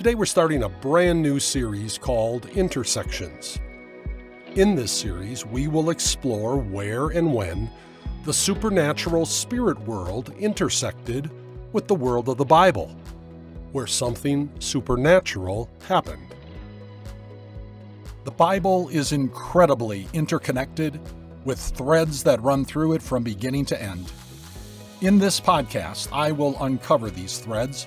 Today 0.00 0.14
we're 0.14 0.24
starting 0.24 0.62
a 0.62 0.68
brand 0.70 1.20
new 1.20 1.38
series 1.38 1.98
called 1.98 2.46
Intersections. 2.56 3.60
In 4.54 4.74
this 4.74 4.90
series, 4.90 5.44
we 5.44 5.68
will 5.68 5.90
explore 5.90 6.56
where 6.56 7.08
and 7.08 7.34
when 7.34 7.70
the 8.24 8.32
supernatural 8.32 9.26
spirit 9.26 9.78
world 9.80 10.34
intersected 10.38 11.30
with 11.74 11.86
the 11.86 11.94
world 11.94 12.30
of 12.30 12.38
the 12.38 12.46
Bible, 12.46 12.96
where 13.72 13.86
something 13.86 14.50
supernatural 14.58 15.68
happened. 15.86 16.34
The 18.24 18.30
Bible 18.30 18.88
is 18.88 19.12
incredibly 19.12 20.08
interconnected 20.14 20.98
with 21.44 21.58
threads 21.60 22.22
that 22.22 22.42
run 22.42 22.64
through 22.64 22.94
it 22.94 23.02
from 23.02 23.22
beginning 23.22 23.66
to 23.66 23.82
end. 23.82 24.10
In 25.02 25.18
this 25.18 25.38
podcast, 25.38 26.10
I 26.10 26.32
will 26.32 26.56
uncover 26.64 27.10
these 27.10 27.36
threads 27.36 27.86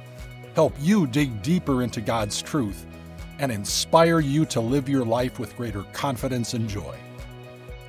help 0.56 0.74
you 0.80 1.08
dig 1.08 1.42
deeper 1.42 1.82
into 1.82 2.00
God's 2.00 2.42
truth, 2.42 2.86
and 3.40 3.52
inspire 3.52 4.20
you 4.20 4.46
to 4.46 4.62
live 4.62 4.88
your 4.88 5.04
life 5.04 5.40
with 5.40 5.58
greater 5.58 5.82
confidence 5.94 6.54
and 6.54 6.70
joy. 6.70 6.96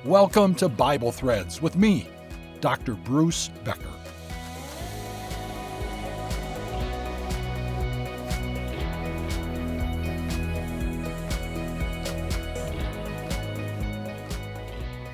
Welcome 0.03 0.55
to 0.55 0.67
Bible 0.67 1.11
Threads 1.11 1.61
with 1.61 1.75
me, 1.75 2.09
Dr. 2.61 2.95
Bruce 2.95 3.49
Becker. 3.63 3.91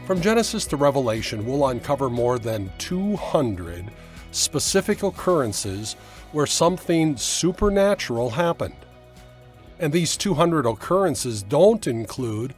From 0.08 0.22
Genesis 0.22 0.66
to 0.68 0.78
Revelation, 0.78 1.46
we'll 1.46 1.68
uncover 1.68 2.10
more 2.10 2.40
than 2.40 2.72
200 2.78 3.92
specific 4.32 5.04
occurrences 5.04 5.94
where 6.32 6.48
something 6.48 7.18
supernatural 7.18 8.32
happened. 8.32 8.76
And 9.80 9.92
these 9.92 10.16
200 10.18 10.66
occurrences 10.66 11.44
don't 11.44 11.86
include 11.88 12.54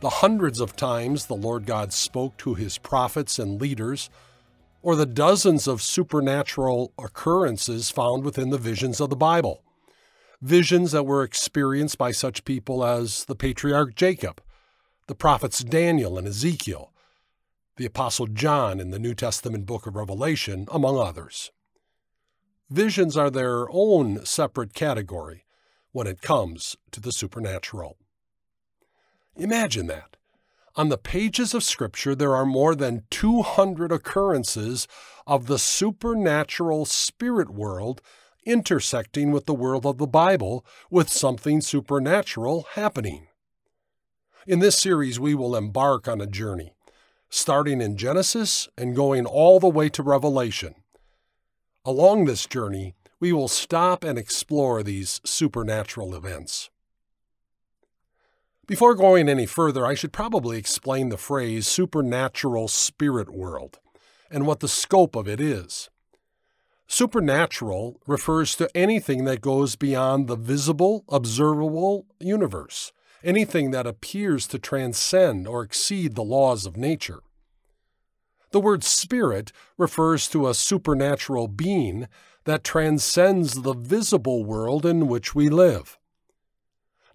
the 0.00 0.10
hundreds 0.10 0.60
of 0.60 0.76
times 0.76 1.26
the 1.26 1.34
Lord 1.34 1.66
God 1.66 1.92
spoke 1.92 2.36
to 2.38 2.54
his 2.54 2.78
prophets 2.78 3.38
and 3.38 3.60
leaders, 3.60 4.10
or 4.82 4.96
the 4.96 5.06
dozens 5.06 5.66
of 5.66 5.80
supernatural 5.80 6.92
occurrences 6.98 7.90
found 7.90 8.22
within 8.22 8.50
the 8.50 8.58
visions 8.58 9.00
of 9.00 9.08
the 9.08 9.16
Bible. 9.16 9.62
Visions 10.42 10.92
that 10.92 11.06
were 11.06 11.22
experienced 11.22 11.96
by 11.96 12.12
such 12.12 12.44
people 12.44 12.84
as 12.84 13.24
the 13.24 13.34
patriarch 13.34 13.94
Jacob, 13.94 14.42
the 15.06 15.14
prophets 15.14 15.64
Daniel 15.64 16.18
and 16.18 16.26
Ezekiel, 16.26 16.92
the 17.76 17.86
apostle 17.86 18.26
John 18.26 18.80
in 18.80 18.90
the 18.90 18.98
New 18.98 19.14
Testament 19.14 19.66
book 19.66 19.86
of 19.86 19.96
Revelation, 19.96 20.66
among 20.70 20.98
others. 20.98 21.50
Visions 22.70 23.16
are 23.16 23.30
their 23.30 23.66
own 23.70 24.24
separate 24.24 24.74
category 24.74 25.44
when 25.92 26.06
it 26.06 26.22
comes 26.22 26.76
to 26.92 27.00
the 27.00 27.12
supernatural. 27.12 27.96
Imagine 29.36 29.86
that. 29.88 30.16
On 30.76 30.88
the 30.88 30.98
pages 30.98 31.54
of 31.54 31.62
Scripture, 31.62 32.14
there 32.14 32.34
are 32.34 32.46
more 32.46 32.74
than 32.74 33.04
200 33.10 33.92
occurrences 33.92 34.88
of 35.26 35.46
the 35.46 35.58
supernatural 35.58 36.84
spirit 36.84 37.50
world 37.50 38.00
intersecting 38.44 39.30
with 39.30 39.46
the 39.46 39.54
world 39.54 39.86
of 39.86 39.98
the 39.98 40.06
Bible 40.06 40.64
with 40.90 41.08
something 41.08 41.60
supernatural 41.60 42.66
happening. 42.74 43.28
In 44.46 44.58
this 44.58 44.76
series, 44.76 45.18
we 45.18 45.34
will 45.34 45.56
embark 45.56 46.06
on 46.08 46.20
a 46.20 46.26
journey, 46.26 46.74
starting 47.34 47.80
in 47.80 47.96
Genesis 47.96 48.68
and 48.78 48.94
going 48.94 49.26
all 49.26 49.58
the 49.58 49.68
way 49.68 49.88
to 49.88 50.02
Revelation 50.02 50.74
Along 51.86 52.24
this 52.24 52.46
journey, 52.46 52.94
we 53.20 53.30
will 53.30 53.48
stop 53.48 54.04
and 54.04 54.18
explore 54.18 54.82
these 54.82 55.20
supernatural 55.24 56.14
events. 56.14 56.70
Before 58.66 58.94
going 58.94 59.28
any 59.28 59.44
further, 59.44 59.84
I 59.84 59.94
should 59.94 60.12
probably 60.12 60.56
explain 60.56 61.10
the 61.10 61.18
phrase 61.18 61.66
supernatural 61.66 62.68
spirit 62.68 63.28
world 63.28 63.80
and 64.30 64.46
what 64.46 64.60
the 64.60 64.68
scope 64.68 65.14
of 65.14 65.28
it 65.28 65.42
is. 65.42 65.90
Supernatural 66.86 68.00
refers 68.06 68.56
to 68.56 68.74
anything 68.74 69.24
that 69.26 69.42
goes 69.42 69.76
beyond 69.76 70.26
the 70.26 70.36
visible, 70.36 71.04
observable 71.10 72.06
universe, 72.18 72.92
anything 73.22 73.72
that 73.72 73.86
appears 73.86 74.46
to 74.46 74.58
transcend 74.58 75.46
or 75.46 75.62
exceed 75.62 76.14
the 76.14 76.24
laws 76.24 76.64
of 76.64 76.78
nature. 76.78 77.23
The 78.54 78.60
word 78.60 78.84
spirit 78.84 79.50
refers 79.76 80.28
to 80.28 80.46
a 80.46 80.54
supernatural 80.54 81.48
being 81.48 82.06
that 82.44 82.62
transcends 82.62 83.62
the 83.62 83.72
visible 83.72 84.44
world 84.44 84.86
in 84.86 85.08
which 85.08 85.34
we 85.34 85.48
live. 85.48 85.98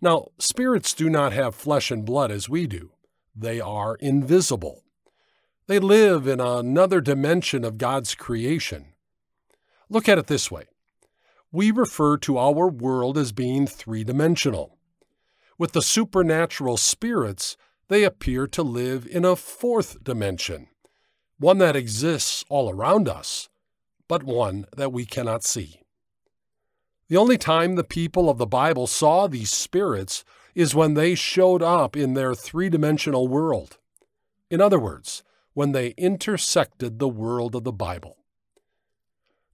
Now, 0.01 0.31
spirits 0.37 0.93
do 0.93 1.09
not 1.09 1.31
have 1.31 1.55
flesh 1.55 1.91
and 1.91 2.03
blood 2.03 2.29
as 2.29 2.49
we 2.49 2.67
do, 2.67 2.91
they 3.33 3.61
are 3.61 3.95
invisible. 4.01 4.83
They 5.67 5.79
live 5.79 6.27
in 6.27 6.41
another 6.41 6.99
dimension 6.99 7.63
of 7.63 7.77
God's 7.77 8.15
creation. 8.15 8.87
Look 9.87 10.09
at 10.09 10.17
it 10.17 10.27
this 10.27 10.51
way 10.51 10.65
we 11.53 11.71
refer 11.71 12.17
to 12.17 12.37
our 12.37 12.67
world 12.67 13.17
as 13.17 13.31
being 13.31 13.65
three 13.65 14.03
dimensional. 14.03 14.77
With 15.57 15.71
the 15.71 15.81
supernatural 15.81 16.75
spirits, 16.75 17.55
they 17.87 18.03
appear 18.03 18.45
to 18.47 18.61
live 18.61 19.07
in 19.07 19.23
a 19.23 19.37
fourth 19.37 20.03
dimension 20.03 20.67
one 21.39 21.57
that 21.59 21.75
exists 21.75 22.43
all 22.49 22.69
around 22.69 23.07
us, 23.07 23.49
but 24.07 24.23
one 24.23 24.65
that 24.75 24.91
we 24.91 25.05
cannot 25.05 25.43
see. 25.43 25.81
The 27.07 27.17
only 27.17 27.37
time 27.37 27.75
the 27.75 27.83
people 27.83 28.29
of 28.29 28.37
the 28.37 28.45
Bible 28.45 28.85
saw 28.85 29.27
these 29.27 29.49
spirits 29.49 30.23
is 30.53 30.75
when 30.75 30.93
they 30.93 31.15
showed 31.15 31.63
up 31.63 31.95
in 31.95 32.13
their 32.13 32.35
three 32.35 32.69
dimensional 32.69 33.27
world. 33.27 33.77
In 34.51 34.61
other 34.61 34.79
words, 34.79 35.23
when 35.53 35.71
they 35.71 35.89
intersected 35.91 36.99
the 36.99 37.07
world 37.07 37.55
of 37.55 37.63
the 37.63 37.71
Bible. 37.71 38.17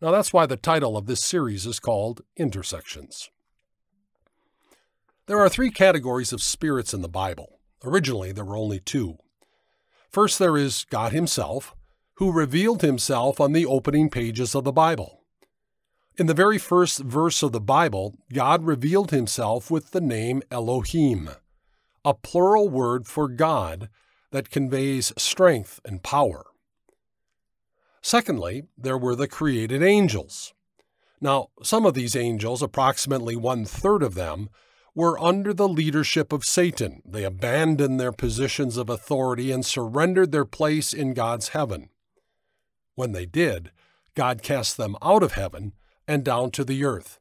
Now, 0.01 0.11
that's 0.11 0.33
why 0.33 0.45
the 0.45 0.57
title 0.57 0.97
of 0.97 1.05
this 1.05 1.23
series 1.23 1.65
is 1.65 1.79
called 1.79 2.21
Intersections. 2.35 3.29
There 5.27 5.39
are 5.39 5.49
three 5.49 5.71
categories 5.71 6.33
of 6.33 6.43
spirits 6.43 6.93
in 6.93 7.01
the 7.01 7.09
Bible. 7.09 7.59
Originally, 7.83 8.31
there 8.31 8.45
were 8.45 8.57
only 8.57 8.79
two 8.79 9.17
First, 10.15 10.39
there 10.39 10.55
is 10.55 10.85
God 10.89 11.11
Himself, 11.11 11.75
who 12.13 12.31
revealed 12.31 12.81
Himself 12.81 13.41
on 13.41 13.51
the 13.51 13.65
opening 13.65 14.09
pages 14.09 14.55
of 14.55 14.63
the 14.63 14.71
Bible. 14.71 15.19
In 16.17 16.27
the 16.27 16.33
very 16.33 16.57
first 16.57 16.99
verse 16.99 17.43
of 17.43 17.51
the 17.51 17.59
Bible, 17.59 18.15
God 18.31 18.63
revealed 18.63 19.11
Himself 19.11 19.69
with 19.69 19.91
the 19.91 19.99
name 19.99 20.41
Elohim, 20.49 21.31
a 22.05 22.13
plural 22.13 22.69
word 22.69 23.07
for 23.07 23.27
God 23.27 23.89
that 24.31 24.49
conveys 24.49 25.11
strength 25.17 25.81
and 25.83 26.01
power. 26.01 26.45
Secondly, 28.01 28.63
there 28.77 28.97
were 28.97 29.17
the 29.17 29.27
created 29.27 29.83
angels. 29.83 30.53
Now, 31.19 31.49
some 31.61 31.85
of 31.85 31.93
these 31.93 32.15
angels, 32.15 32.63
approximately 32.63 33.35
one 33.35 33.65
third 33.65 34.01
of 34.01 34.15
them, 34.15 34.47
were 34.95 35.21
under 35.21 35.53
the 35.53 35.67
leadership 35.67 36.31
of 36.31 36.45
Satan. 36.45 37.01
They 37.05 37.25
abandoned 37.25 37.99
their 37.99 38.13
positions 38.13 38.77
of 38.77 38.89
authority 38.89 39.51
and 39.51 39.65
surrendered 39.65 40.31
their 40.31 40.45
place 40.45 40.93
in 40.93 41.13
God's 41.13 41.49
heaven. 41.49 41.89
When 42.95 43.11
they 43.11 43.25
did, 43.25 43.71
God 44.15 44.41
cast 44.41 44.77
them 44.77 44.95
out 45.01 45.21
of 45.21 45.33
heaven 45.33 45.73
and 46.07 46.23
down 46.23 46.51
to 46.51 46.63
the 46.63 46.85
earth, 46.85 47.19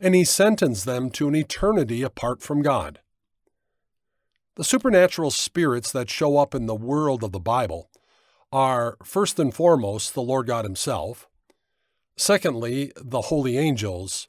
and 0.00 0.14
he 0.14 0.24
sentenced 0.24 0.86
them 0.86 1.10
to 1.10 1.28
an 1.28 1.36
eternity 1.36 2.02
apart 2.02 2.42
from 2.42 2.62
God. 2.62 3.00
The 4.56 4.64
supernatural 4.64 5.30
spirits 5.30 5.92
that 5.92 6.08
show 6.08 6.38
up 6.38 6.54
in 6.54 6.66
the 6.66 6.74
world 6.74 7.22
of 7.22 7.32
the 7.32 7.40
Bible 7.40 7.90
are, 8.52 8.96
first 9.04 9.38
and 9.38 9.52
foremost, 9.52 10.14
the 10.14 10.22
Lord 10.22 10.46
God 10.46 10.64
Himself, 10.64 11.28
secondly, 12.16 12.92
the 12.96 13.22
holy 13.22 13.58
angels, 13.58 14.28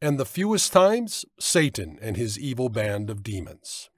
and 0.00 0.18
the 0.18 0.24
fewest 0.24 0.72
times, 0.72 1.24
Satan 1.38 1.98
and 2.00 2.16
his 2.16 2.38
evil 2.38 2.68
band 2.68 3.10
of 3.10 3.22
demons. 3.22 3.90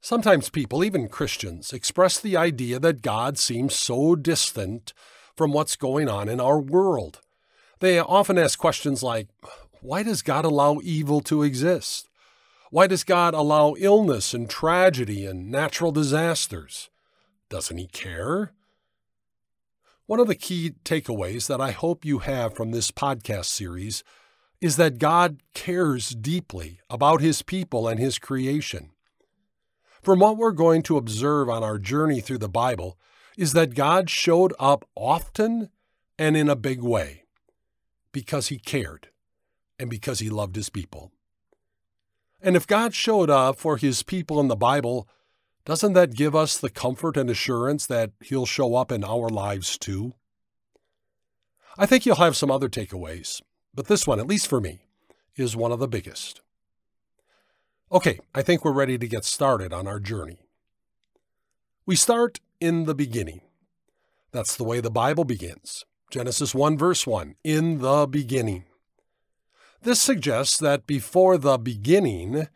Sometimes 0.00 0.48
people, 0.48 0.82
even 0.82 1.08
Christians, 1.08 1.72
express 1.72 2.18
the 2.18 2.36
idea 2.36 2.78
that 2.80 3.02
God 3.02 3.38
seems 3.38 3.74
so 3.74 4.16
distant 4.16 4.92
from 5.36 5.52
what's 5.52 5.76
going 5.76 6.08
on 6.08 6.28
in 6.28 6.40
our 6.40 6.58
world. 6.58 7.20
They 7.80 7.98
often 7.98 8.38
ask 8.38 8.58
questions 8.58 9.02
like, 9.02 9.28
Why 9.80 10.02
does 10.02 10.22
God 10.22 10.44
allow 10.44 10.80
evil 10.82 11.20
to 11.22 11.42
exist? 11.42 12.08
Why 12.70 12.86
does 12.86 13.04
God 13.04 13.34
allow 13.34 13.74
illness 13.78 14.32
and 14.32 14.48
tragedy 14.48 15.26
and 15.26 15.50
natural 15.50 15.92
disasters? 15.92 16.88
Doesn't 17.48 17.76
He 17.76 17.86
care? 17.86 18.52
One 20.10 20.18
of 20.18 20.26
the 20.26 20.34
key 20.34 20.72
takeaways 20.84 21.46
that 21.46 21.60
I 21.60 21.70
hope 21.70 22.04
you 22.04 22.18
have 22.18 22.56
from 22.56 22.72
this 22.72 22.90
podcast 22.90 23.44
series 23.44 24.02
is 24.60 24.74
that 24.74 24.98
God 24.98 25.40
cares 25.54 26.08
deeply 26.08 26.80
about 26.90 27.20
His 27.20 27.42
people 27.42 27.86
and 27.86 28.00
His 28.00 28.18
creation. 28.18 28.90
From 30.02 30.18
what 30.18 30.36
we're 30.36 30.50
going 30.50 30.82
to 30.82 30.96
observe 30.96 31.48
on 31.48 31.62
our 31.62 31.78
journey 31.78 32.20
through 32.20 32.38
the 32.38 32.48
Bible 32.48 32.98
is 33.38 33.52
that 33.52 33.76
God 33.76 34.10
showed 34.10 34.52
up 34.58 34.84
often 34.96 35.70
and 36.18 36.36
in 36.36 36.48
a 36.48 36.56
big 36.56 36.82
way 36.82 37.26
because 38.10 38.48
He 38.48 38.58
cared, 38.58 39.10
and 39.78 39.88
because 39.88 40.18
he 40.18 40.28
loved 40.28 40.56
his 40.56 40.70
people. 40.70 41.12
And 42.42 42.56
if 42.56 42.66
God 42.66 42.94
showed 42.94 43.30
up 43.30 43.58
for 43.58 43.76
his 43.76 44.02
people 44.02 44.40
in 44.40 44.48
the 44.48 44.56
Bible, 44.56 45.08
doesn't 45.70 45.92
that 45.92 46.16
give 46.16 46.34
us 46.34 46.58
the 46.58 46.68
comfort 46.68 47.16
and 47.16 47.30
assurance 47.30 47.86
that 47.86 48.10
he'll 48.18 48.44
show 48.44 48.74
up 48.74 48.90
in 48.90 49.04
our 49.04 49.28
lives 49.28 49.78
too? 49.78 50.14
I 51.78 51.86
think 51.86 52.04
you'll 52.04 52.16
have 52.16 52.34
some 52.34 52.50
other 52.50 52.68
takeaways, 52.68 53.40
but 53.72 53.86
this 53.86 54.04
one, 54.04 54.18
at 54.18 54.26
least 54.26 54.48
for 54.48 54.60
me, 54.60 54.80
is 55.36 55.54
one 55.54 55.70
of 55.70 55.78
the 55.78 55.86
biggest. 55.86 56.40
Okay, 57.92 58.18
I 58.34 58.42
think 58.42 58.64
we're 58.64 58.72
ready 58.72 58.98
to 58.98 59.06
get 59.06 59.24
started 59.24 59.72
on 59.72 59.86
our 59.86 60.00
journey. 60.00 60.40
We 61.86 61.94
start 61.94 62.40
in 62.60 62.86
the 62.86 62.94
beginning. 62.96 63.40
That's 64.32 64.56
the 64.56 64.64
way 64.64 64.80
the 64.80 64.90
Bible 64.90 65.22
begins. 65.22 65.84
Genesis 66.10 66.52
1, 66.52 66.76
verse 66.78 67.06
1 67.06 67.36
In 67.44 67.78
the 67.78 68.08
beginning. 68.10 68.64
This 69.82 70.02
suggests 70.02 70.58
that 70.58 70.88
before 70.88 71.38
the 71.38 71.58
beginning, 71.58 72.48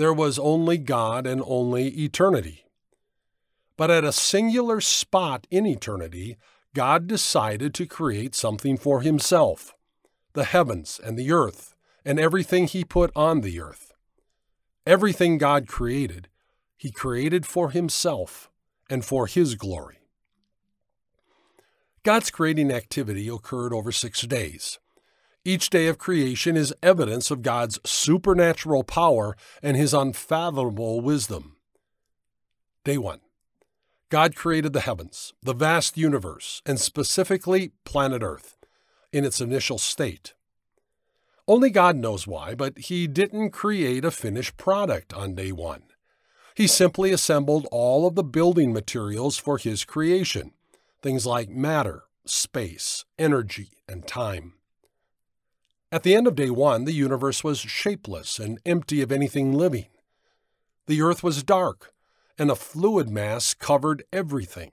there 0.00 0.14
was 0.14 0.38
only 0.38 0.78
God 0.78 1.26
and 1.26 1.42
only 1.44 1.88
eternity. 1.88 2.64
But 3.76 3.90
at 3.90 4.02
a 4.02 4.12
singular 4.12 4.80
spot 4.80 5.46
in 5.50 5.66
eternity, 5.66 6.38
God 6.74 7.06
decided 7.06 7.74
to 7.74 7.84
create 7.84 8.34
something 8.34 8.78
for 8.78 9.02
himself 9.02 9.74
the 10.32 10.44
heavens 10.44 10.98
and 11.04 11.18
the 11.18 11.30
earth, 11.30 11.74
and 12.02 12.18
everything 12.18 12.66
he 12.66 12.82
put 12.82 13.10
on 13.14 13.42
the 13.42 13.60
earth. 13.60 13.92
Everything 14.86 15.36
God 15.36 15.66
created, 15.66 16.28
he 16.78 16.90
created 16.90 17.44
for 17.44 17.68
himself 17.68 18.48
and 18.88 19.04
for 19.04 19.26
his 19.26 19.54
glory. 19.54 19.98
God's 22.04 22.30
creating 22.30 22.72
activity 22.72 23.28
occurred 23.28 23.74
over 23.74 23.92
six 23.92 24.22
days. 24.22 24.78
Each 25.44 25.70
day 25.70 25.86
of 25.86 25.96
creation 25.96 26.56
is 26.56 26.74
evidence 26.82 27.30
of 27.30 27.42
God's 27.42 27.80
supernatural 27.84 28.84
power 28.84 29.36
and 29.62 29.76
his 29.76 29.94
unfathomable 29.94 31.00
wisdom. 31.00 31.56
Day 32.84 32.98
1 32.98 33.20
God 34.10 34.34
created 34.34 34.72
the 34.72 34.80
heavens, 34.80 35.32
the 35.42 35.54
vast 35.54 35.96
universe, 35.96 36.60
and 36.66 36.78
specifically 36.80 37.72
planet 37.84 38.22
Earth, 38.22 38.56
in 39.12 39.24
its 39.24 39.40
initial 39.40 39.78
state. 39.78 40.34
Only 41.48 41.70
God 41.70 41.96
knows 41.96 42.26
why, 42.26 42.54
but 42.54 42.76
He 42.78 43.06
didn't 43.06 43.50
create 43.50 44.04
a 44.04 44.10
finished 44.10 44.56
product 44.56 45.14
on 45.14 45.34
day 45.34 45.52
one. 45.52 45.82
He 46.54 46.66
simply 46.66 47.12
assembled 47.12 47.66
all 47.72 48.06
of 48.06 48.14
the 48.14 48.24
building 48.24 48.72
materials 48.72 49.38
for 49.38 49.58
His 49.58 49.84
creation 49.84 50.52
things 51.02 51.24
like 51.24 51.48
matter, 51.48 52.02
space, 52.26 53.06
energy, 53.18 53.70
and 53.88 54.06
time. 54.06 54.52
At 55.92 56.04
the 56.04 56.14
end 56.14 56.28
of 56.28 56.36
day 56.36 56.50
one, 56.50 56.84
the 56.84 56.92
universe 56.92 57.42
was 57.42 57.58
shapeless 57.58 58.38
and 58.38 58.60
empty 58.64 59.02
of 59.02 59.10
anything 59.10 59.52
living. 59.52 59.86
The 60.86 61.02
earth 61.02 61.24
was 61.24 61.42
dark, 61.42 61.92
and 62.38 62.48
a 62.48 62.54
fluid 62.54 63.10
mass 63.10 63.54
covered 63.54 64.04
everything. 64.12 64.70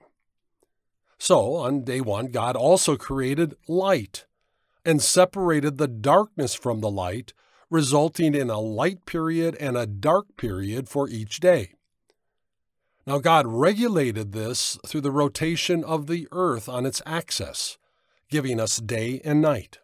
So, 1.17 1.55
on 1.55 1.83
day 1.83 2.01
one, 2.01 2.27
God 2.27 2.55
also 2.55 2.97
created 2.97 3.55
light 3.67 4.27
and 4.85 5.01
separated 5.01 5.77
the 5.77 5.87
darkness 5.87 6.53
from 6.53 6.81
the 6.81 6.91
light, 6.91 7.33
resulting 7.71 8.35
in 8.35 8.51
a 8.51 8.59
light 8.59 9.07
period 9.07 9.55
and 9.59 9.75
a 9.75 9.87
dark 9.87 10.37
period 10.37 10.87
for 10.87 11.09
each 11.09 11.39
day. 11.39 11.73
Now, 13.07 13.17
God 13.17 13.47
regulated 13.47 14.33
this 14.33 14.77
through 14.85 15.01
the 15.01 15.11
rotation 15.11 15.83
of 15.83 16.05
the 16.05 16.27
earth 16.31 16.69
on 16.69 16.85
its 16.85 17.01
axis, 17.07 17.79
giving 18.29 18.59
us 18.59 18.77
day 18.77 19.19
and 19.25 19.41
night. 19.41 19.79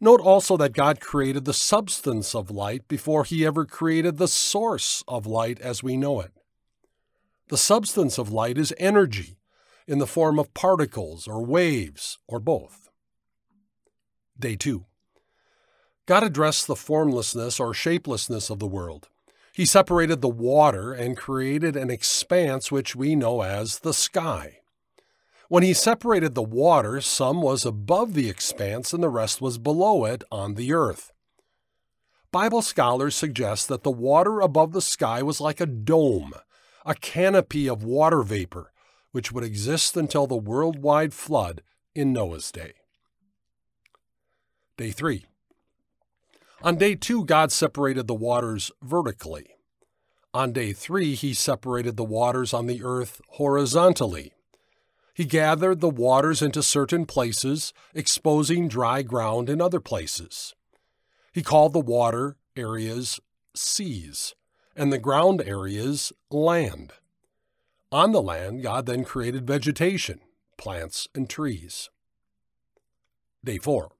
Note 0.00 0.20
also 0.20 0.56
that 0.56 0.74
God 0.74 1.00
created 1.00 1.44
the 1.44 1.52
substance 1.52 2.34
of 2.34 2.50
light 2.50 2.86
before 2.86 3.24
he 3.24 3.44
ever 3.44 3.64
created 3.64 4.16
the 4.16 4.28
source 4.28 5.02
of 5.08 5.26
light 5.26 5.60
as 5.60 5.82
we 5.82 5.96
know 5.96 6.20
it. 6.20 6.32
The 7.48 7.56
substance 7.56 8.18
of 8.18 8.30
light 8.30 8.58
is 8.58 8.74
energy 8.78 9.38
in 9.88 9.98
the 9.98 10.06
form 10.06 10.38
of 10.38 10.54
particles 10.54 11.26
or 11.26 11.44
waves 11.44 12.18
or 12.28 12.38
both. 12.38 12.90
Day 14.38 14.54
2. 14.54 14.84
God 16.06 16.22
addressed 16.22 16.66
the 16.66 16.76
formlessness 16.76 17.58
or 17.58 17.74
shapelessness 17.74 18.50
of 18.50 18.60
the 18.60 18.66
world. 18.66 19.08
He 19.52 19.64
separated 19.64 20.20
the 20.20 20.28
water 20.28 20.92
and 20.92 21.16
created 21.16 21.74
an 21.74 21.90
expanse 21.90 22.70
which 22.70 22.94
we 22.94 23.16
know 23.16 23.42
as 23.42 23.80
the 23.80 23.92
sky. 23.92 24.60
When 25.48 25.62
he 25.62 25.72
separated 25.72 26.34
the 26.34 26.42
water, 26.42 27.00
some 27.00 27.40
was 27.40 27.64
above 27.64 28.12
the 28.12 28.28
expanse 28.28 28.92
and 28.92 29.02
the 29.02 29.08
rest 29.08 29.40
was 29.40 29.56
below 29.56 30.04
it 30.04 30.22
on 30.30 30.54
the 30.54 30.74
earth. 30.74 31.10
Bible 32.30 32.60
scholars 32.60 33.14
suggest 33.14 33.68
that 33.68 33.82
the 33.82 33.90
water 33.90 34.40
above 34.40 34.72
the 34.72 34.82
sky 34.82 35.22
was 35.22 35.40
like 35.40 35.58
a 35.60 35.66
dome, 35.66 36.34
a 36.84 36.94
canopy 36.94 37.66
of 37.66 37.82
water 37.82 38.22
vapor, 38.22 38.72
which 39.12 39.32
would 39.32 39.42
exist 39.42 39.96
until 39.96 40.26
the 40.26 40.36
worldwide 40.36 41.14
flood 41.14 41.62
in 41.94 42.12
Noah's 42.12 42.52
day. 42.52 42.74
Day 44.76 44.90
3. 44.90 45.24
On 46.60 46.76
day 46.76 46.94
two, 46.94 47.24
God 47.24 47.52
separated 47.52 48.06
the 48.06 48.14
waters 48.14 48.70
vertically. 48.82 49.46
On 50.34 50.52
day 50.52 50.72
three, 50.72 51.14
he 51.14 51.32
separated 51.32 51.96
the 51.96 52.04
waters 52.04 52.52
on 52.52 52.66
the 52.66 52.82
earth 52.82 53.20
horizontally. 53.28 54.32
He 55.18 55.24
gathered 55.24 55.80
the 55.80 55.90
waters 55.90 56.42
into 56.42 56.62
certain 56.62 57.04
places, 57.04 57.72
exposing 57.92 58.68
dry 58.68 59.02
ground 59.02 59.50
in 59.50 59.60
other 59.60 59.80
places. 59.80 60.54
He 61.32 61.42
called 61.42 61.72
the 61.72 61.80
water 61.80 62.36
areas 62.56 63.18
seas, 63.52 64.36
and 64.76 64.92
the 64.92 64.98
ground 64.98 65.42
areas 65.44 66.12
land. 66.30 66.92
On 67.90 68.12
the 68.12 68.22
land, 68.22 68.62
God 68.62 68.86
then 68.86 69.02
created 69.02 69.44
vegetation, 69.44 70.20
plants, 70.56 71.08
and 71.16 71.28
trees. 71.28 71.90
Day 73.44 73.58
4. 73.58 73.90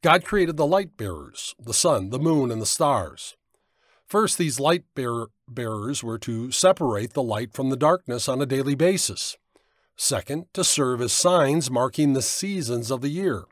God 0.00 0.24
created 0.24 0.56
the 0.56 0.64
light 0.64 0.96
bearers, 0.96 1.56
the 1.58 1.74
sun, 1.74 2.10
the 2.10 2.20
moon, 2.20 2.52
and 2.52 2.62
the 2.62 2.66
stars. 2.66 3.36
First, 4.06 4.38
these 4.38 4.60
light 4.60 4.84
bear- 4.94 5.26
bearers 5.48 6.04
were 6.04 6.18
to 6.18 6.52
separate 6.52 7.14
the 7.14 7.22
light 7.24 7.52
from 7.52 7.68
the 7.68 7.76
darkness 7.76 8.28
on 8.28 8.40
a 8.40 8.46
daily 8.46 8.76
basis. 8.76 9.36
Second, 9.96 10.46
to 10.54 10.64
serve 10.64 11.00
as 11.00 11.12
signs 11.12 11.70
marking 11.70 12.12
the 12.12 12.22
seasons 12.22 12.90
of 12.90 13.00
the 13.00 13.08
year. 13.08 13.44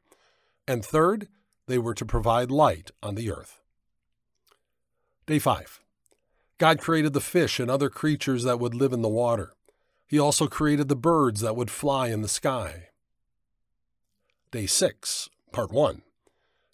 And 0.67 0.85
third, 0.85 1.29
they 1.67 1.79
were 1.79 1.95
to 1.95 2.05
provide 2.05 2.51
light 2.51 2.91
on 3.03 3.15
the 3.15 3.31
earth. 3.31 3.61
Day 5.27 5.39
5. 5.39 5.81
God 6.59 6.81
created 6.81 7.13
the 7.13 7.21
fish 7.21 7.61
and 7.61 7.71
other 7.71 7.91
creatures 7.91 8.45
that 8.45 8.59
would 8.59 8.75
live 8.75 8.93
in 8.93 9.03
the 9.03 9.09
water. 9.09 9.55
He 10.07 10.19
also 10.19 10.47
created 10.47 10.89
the 10.89 10.97
birds 10.97 11.43
that 11.43 11.55
would 11.55 11.71
fly 11.71 12.09
in 12.09 12.23
the 12.23 12.29
sky. 12.29 12.89
Day 14.51 14.67
6, 14.67 15.29
Part 15.53 15.71
1. 15.71 16.03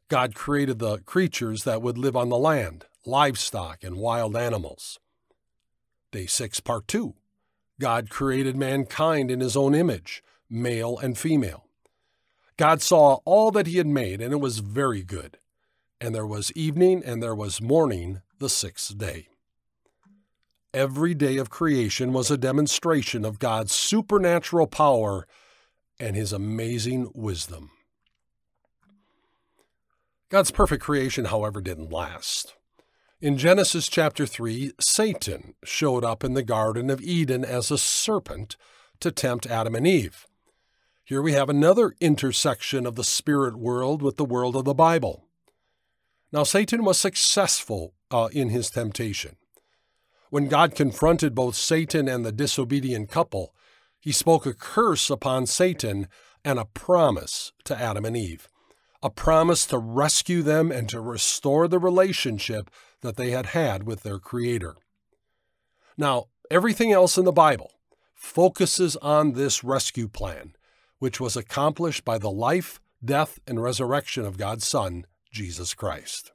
God 0.08 0.34
created 0.34 0.78
the 0.78 0.98
creatures 0.98 1.64
that 1.64 1.82
would 1.82 1.98
live 1.98 2.16
on 2.16 2.28
the 2.28 2.38
land, 2.38 2.86
livestock, 3.04 3.82
and 3.82 3.96
wild 3.96 4.36
animals. 4.36 5.00
Day 6.12 6.26
6, 6.26 6.60
Part 6.60 6.86
2. 6.86 7.14
God 7.80 8.08
created 8.08 8.56
mankind 8.56 9.30
in 9.30 9.40
his 9.40 9.56
own 9.56 9.74
image, 9.74 10.22
male 10.48 10.98
and 10.98 11.18
female. 11.18 11.64
God 12.56 12.80
saw 12.80 13.18
all 13.24 13.50
that 13.50 13.66
he 13.66 13.78
had 13.78 13.86
made, 13.86 14.20
and 14.20 14.32
it 14.32 14.40
was 14.40 14.58
very 14.60 15.02
good. 15.02 15.38
And 16.00 16.14
there 16.14 16.26
was 16.26 16.52
evening 16.52 17.02
and 17.04 17.22
there 17.22 17.34
was 17.34 17.60
morning 17.60 18.20
the 18.38 18.48
sixth 18.48 18.96
day. 18.96 19.28
Every 20.72 21.14
day 21.14 21.36
of 21.36 21.50
creation 21.50 22.12
was 22.12 22.30
a 22.30 22.36
demonstration 22.36 23.24
of 23.24 23.38
God's 23.38 23.72
supernatural 23.72 24.66
power 24.66 25.26
and 26.00 26.16
his 26.16 26.32
amazing 26.32 27.10
wisdom. 27.14 27.70
God's 30.30 30.50
perfect 30.50 30.82
creation, 30.82 31.26
however, 31.26 31.60
didn't 31.60 31.92
last. 31.92 32.54
In 33.24 33.38
Genesis 33.38 33.88
chapter 33.88 34.26
3, 34.26 34.72
Satan 34.78 35.54
showed 35.64 36.04
up 36.04 36.24
in 36.24 36.34
the 36.34 36.42
Garden 36.42 36.90
of 36.90 37.00
Eden 37.00 37.42
as 37.42 37.70
a 37.70 37.78
serpent 37.78 38.58
to 39.00 39.10
tempt 39.10 39.46
Adam 39.46 39.74
and 39.74 39.86
Eve. 39.86 40.26
Here 41.06 41.22
we 41.22 41.32
have 41.32 41.48
another 41.48 41.94
intersection 42.02 42.84
of 42.84 42.96
the 42.96 43.02
spirit 43.02 43.56
world 43.56 44.02
with 44.02 44.18
the 44.18 44.26
world 44.26 44.56
of 44.56 44.66
the 44.66 44.74
Bible. 44.74 45.24
Now, 46.32 46.42
Satan 46.42 46.84
was 46.84 47.00
successful 47.00 47.94
uh, 48.10 48.28
in 48.30 48.50
his 48.50 48.68
temptation. 48.68 49.36
When 50.28 50.48
God 50.48 50.74
confronted 50.74 51.34
both 51.34 51.56
Satan 51.56 52.06
and 52.08 52.26
the 52.26 52.30
disobedient 52.30 53.08
couple, 53.08 53.54
he 53.98 54.12
spoke 54.12 54.44
a 54.44 54.52
curse 54.52 55.08
upon 55.08 55.46
Satan 55.46 56.08
and 56.44 56.58
a 56.58 56.66
promise 56.66 57.52
to 57.64 57.74
Adam 57.74 58.04
and 58.04 58.18
Eve 58.18 58.50
a 59.04 59.10
promise 59.10 59.66
to 59.66 59.76
rescue 59.76 60.42
them 60.42 60.72
and 60.72 60.88
to 60.88 60.98
restore 60.98 61.68
the 61.68 61.78
relationship 61.78 62.70
that 63.04 63.16
they 63.16 63.30
had 63.30 63.46
had 63.46 63.84
with 63.84 64.02
their 64.02 64.18
Creator. 64.18 64.76
Now, 65.98 66.28
everything 66.50 66.90
else 66.90 67.18
in 67.18 67.26
the 67.26 67.32
Bible 67.32 67.70
focuses 68.14 68.96
on 68.96 69.32
this 69.32 69.62
rescue 69.62 70.08
plan, 70.08 70.56
which 70.98 71.20
was 71.20 71.36
accomplished 71.36 72.02
by 72.02 72.16
the 72.16 72.30
life, 72.30 72.80
death, 73.04 73.38
and 73.46 73.62
resurrection 73.62 74.24
of 74.24 74.38
God's 74.38 74.66
Son, 74.66 75.04
Jesus 75.30 75.74
Christ. 75.74 76.32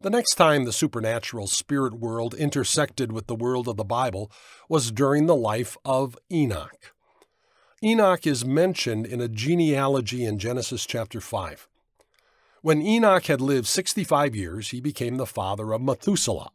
The 0.00 0.10
next 0.10 0.34
time 0.34 0.64
the 0.64 0.72
supernatural 0.72 1.46
spirit 1.46 1.94
world 1.94 2.34
intersected 2.34 3.12
with 3.12 3.28
the 3.28 3.36
world 3.36 3.68
of 3.68 3.76
the 3.76 3.84
Bible 3.84 4.32
was 4.68 4.90
during 4.90 5.26
the 5.26 5.36
life 5.36 5.76
of 5.84 6.18
Enoch. 6.28 6.92
Enoch 7.84 8.26
is 8.26 8.44
mentioned 8.44 9.06
in 9.06 9.20
a 9.20 9.28
genealogy 9.28 10.24
in 10.24 10.40
Genesis 10.40 10.86
chapter 10.86 11.20
5. 11.20 11.68
When 12.62 12.80
Enoch 12.80 13.26
had 13.26 13.40
lived 13.40 13.66
65 13.66 14.36
years, 14.36 14.68
he 14.68 14.80
became 14.80 15.16
the 15.16 15.26
father 15.26 15.72
of 15.72 15.82
Methuselah. 15.82 16.50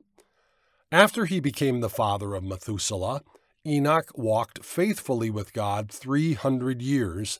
After 0.90 1.26
he 1.26 1.42
became 1.42 1.82
the 1.82 1.90
father 1.90 2.34
of 2.34 2.46
Methuselah, 2.46 3.24
Enoch 3.66 4.10
walked 4.16 4.64
faithfully 4.64 5.30
with 5.30 5.52
God 5.52 5.92
300 5.92 6.82
years 6.82 7.40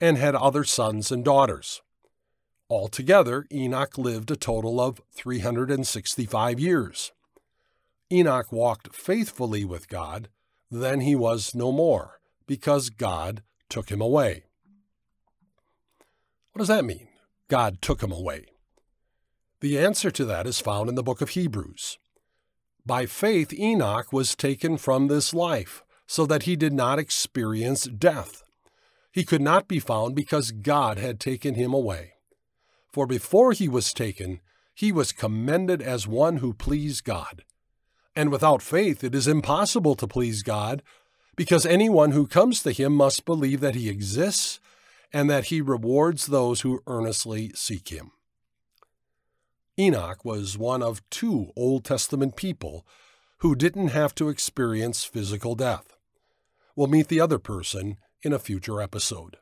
and 0.00 0.16
had 0.16 0.34
other 0.34 0.64
sons 0.64 1.12
and 1.12 1.22
daughters. 1.22 1.82
Altogether, 2.70 3.44
Enoch 3.52 3.98
lived 3.98 4.30
a 4.30 4.36
total 4.36 4.80
of 4.80 5.02
365 5.12 6.58
years. 6.58 7.12
Enoch 8.10 8.50
walked 8.50 8.94
faithfully 8.94 9.66
with 9.66 9.90
God, 9.90 10.30
then 10.70 11.00
he 11.00 11.14
was 11.14 11.54
no 11.54 11.70
more, 11.70 12.18
because 12.46 12.88
God 12.88 13.42
took 13.68 13.90
him 13.90 14.00
away. 14.00 14.44
What 16.52 16.60
does 16.60 16.68
that 16.68 16.86
mean? 16.86 17.08
God 17.48 17.80
took 17.80 18.02
him 18.02 18.12
away. 18.12 18.46
The 19.60 19.78
answer 19.78 20.10
to 20.10 20.24
that 20.24 20.46
is 20.46 20.60
found 20.60 20.88
in 20.88 20.94
the 20.94 21.02
book 21.02 21.20
of 21.20 21.30
Hebrews. 21.30 21.98
By 22.84 23.06
faith, 23.06 23.52
Enoch 23.52 24.12
was 24.12 24.34
taken 24.34 24.76
from 24.76 25.08
this 25.08 25.32
life, 25.32 25.82
so 26.06 26.26
that 26.26 26.44
he 26.44 26.54
did 26.54 26.72
not 26.72 26.98
experience 26.98 27.84
death. 27.84 28.42
He 29.10 29.24
could 29.24 29.40
not 29.40 29.66
be 29.66 29.80
found 29.80 30.14
because 30.14 30.50
God 30.50 30.98
had 30.98 31.18
taken 31.18 31.54
him 31.54 31.72
away. 31.72 32.12
For 32.92 33.06
before 33.06 33.52
he 33.52 33.68
was 33.68 33.92
taken, 33.92 34.40
he 34.74 34.92
was 34.92 35.10
commended 35.10 35.82
as 35.82 36.06
one 36.06 36.38
who 36.38 36.52
pleased 36.52 37.04
God. 37.04 37.44
And 38.14 38.30
without 38.30 38.62
faith, 38.62 39.02
it 39.02 39.14
is 39.14 39.26
impossible 39.26 39.94
to 39.96 40.06
please 40.06 40.42
God, 40.42 40.82
because 41.34 41.66
anyone 41.66 42.12
who 42.12 42.26
comes 42.26 42.62
to 42.62 42.72
him 42.72 42.92
must 42.94 43.24
believe 43.24 43.60
that 43.60 43.74
he 43.74 43.88
exists 43.88 44.60
and 45.12 45.28
that 45.30 45.46
he 45.46 45.60
rewards 45.60 46.26
those 46.26 46.60
who 46.60 46.82
earnestly 46.86 47.52
seek 47.54 47.88
him. 47.88 48.12
Enoch 49.78 50.24
was 50.24 50.56
one 50.56 50.82
of 50.82 51.08
two 51.10 51.52
Old 51.56 51.84
Testament 51.84 52.36
people 52.36 52.86
who 53.38 53.54
didn't 53.54 53.88
have 53.88 54.14
to 54.14 54.28
experience 54.28 55.04
physical 55.04 55.54
death. 55.54 55.96
We'll 56.74 56.86
meet 56.86 57.08
the 57.08 57.20
other 57.20 57.38
person 57.38 57.98
in 58.22 58.32
a 58.32 58.38
future 58.38 58.80
episode. 58.80 59.36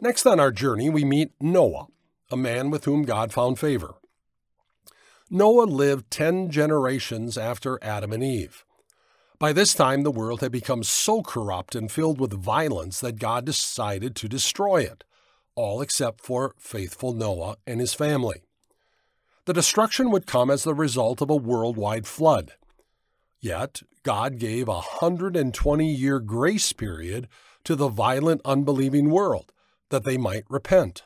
Next 0.00 0.26
on 0.26 0.38
our 0.38 0.52
journey, 0.52 0.90
we 0.90 1.04
meet 1.04 1.32
Noah, 1.40 1.86
a 2.30 2.36
man 2.36 2.70
with 2.70 2.84
whom 2.84 3.02
God 3.02 3.32
found 3.32 3.58
favor. 3.58 3.94
Noah 5.30 5.64
lived 5.64 6.10
10 6.10 6.50
generations 6.50 7.36
after 7.38 7.78
Adam 7.82 8.12
and 8.12 8.22
Eve. 8.22 8.64
By 9.38 9.52
this 9.52 9.74
time, 9.74 10.02
the 10.02 10.10
world 10.10 10.40
had 10.40 10.50
become 10.50 10.82
so 10.82 11.20
corrupt 11.22 11.74
and 11.74 11.92
filled 11.92 12.18
with 12.18 12.32
violence 12.32 13.00
that 13.00 13.18
God 13.18 13.44
decided 13.44 14.16
to 14.16 14.28
destroy 14.28 14.78
it, 14.78 15.04
all 15.54 15.82
except 15.82 16.22
for 16.22 16.54
faithful 16.58 17.12
Noah 17.12 17.56
and 17.66 17.78
his 17.78 17.92
family. 17.92 18.44
The 19.44 19.52
destruction 19.52 20.10
would 20.10 20.26
come 20.26 20.50
as 20.50 20.64
the 20.64 20.74
result 20.74 21.20
of 21.20 21.28
a 21.28 21.36
worldwide 21.36 22.06
flood. 22.06 22.52
Yet, 23.38 23.82
God 24.02 24.38
gave 24.38 24.68
a 24.68 24.80
120 25.02 25.94
year 25.94 26.18
grace 26.18 26.72
period 26.72 27.28
to 27.64 27.76
the 27.76 27.88
violent, 27.88 28.40
unbelieving 28.44 29.10
world 29.10 29.52
that 29.90 30.04
they 30.04 30.16
might 30.16 30.44
repent. 30.48 31.04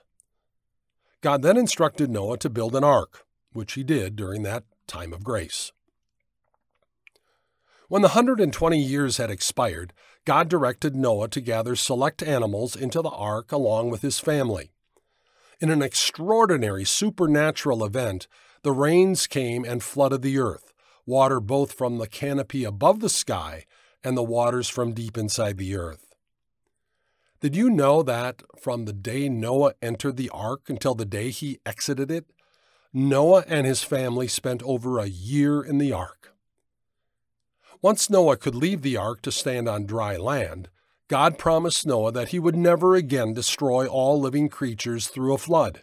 God 1.20 1.42
then 1.42 1.56
instructed 1.56 2.10
Noah 2.10 2.38
to 2.38 2.48
build 2.48 2.76
an 2.76 2.84
ark, 2.84 3.26
which 3.52 3.72
he 3.72 3.82
did 3.82 4.14
during 4.14 4.44
that 4.44 4.64
time 4.86 5.12
of 5.12 5.24
grace. 5.24 5.72
When 7.90 8.02
the 8.02 8.10
120 8.10 8.78
years 8.78 9.16
had 9.16 9.32
expired, 9.32 9.92
God 10.24 10.48
directed 10.48 10.94
Noah 10.94 11.26
to 11.30 11.40
gather 11.40 11.74
select 11.74 12.22
animals 12.22 12.76
into 12.76 13.02
the 13.02 13.10
ark 13.10 13.50
along 13.50 13.90
with 13.90 14.02
his 14.02 14.20
family. 14.20 14.70
In 15.58 15.70
an 15.70 15.82
extraordinary 15.82 16.84
supernatural 16.84 17.84
event, 17.84 18.28
the 18.62 18.70
rains 18.70 19.26
came 19.26 19.64
and 19.64 19.82
flooded 19.82 20.22
the 20.22 20.38
earth, 20.38 20.72
water 21.04 21.40
both 21.40 21.72
from 21.72 21.98
the 21.98 22.06
canopy 22.06 22.62
above 22.62 23.00
the 23.00 23.08
sky 23.08 23.64
and 24.04 24.16
the 24.16 24.22
waters 24.22 24.68
from 24.68 24.94
deep 24.94 25.18
inside 25.18 25.56
the 25.56 25.74
earth. 25.74 26.14
Did 27.40 27.56
you 27.56 27.68
know 27.68 28.04
that 28.04 28.44
from 28.56 28.84
the 28.84 28.92
day 28.92 29.28
Noah 29.28 29.74
entered 29.82 30.16
the 30.16 30.30
ark 30.30 30.68
until 30.68 30.94
the 30.94 31.04
day 31.04 31.30
he 31.30 31.58
exited 31.66 32.12
it, 32.12 32.26
Noah 32.92 33.42
and 33.48 33.66
his 33.66 33.82
family 33.82 34.28
spent 34.28 34.62
over 34.62 35.00
a 35.00 35.06
year 35.06 35.60
in 35.60 35.78
the 35.78 35.92
ark? 35.92 36.36
Once 37.82 38.10
Noah 38.10 38.36
could 38.36 38.54
leave 38.54 38.82
the 38.82 38.96
ark 38.96 39.22
to 39.22 39.32
stand 39.32 39.68
on 39.68 39.86
dry 39.86 40.16
land, 40.16 40.68
God 41.08 41.38
promised 41.38 41.86
Noah 41.86 42.12
that 42.12 42.28
he 42.28 42.38
would 42.38 42.56
never 42.56 42.94
again 42.94 43.32
destroy 43.32 43.86
all 43.86 44.20
living 44.20 44.48
creatures 44.48 45.08
through 45.08 45.32
a 45.32 45.38
flood. 45.38 45.82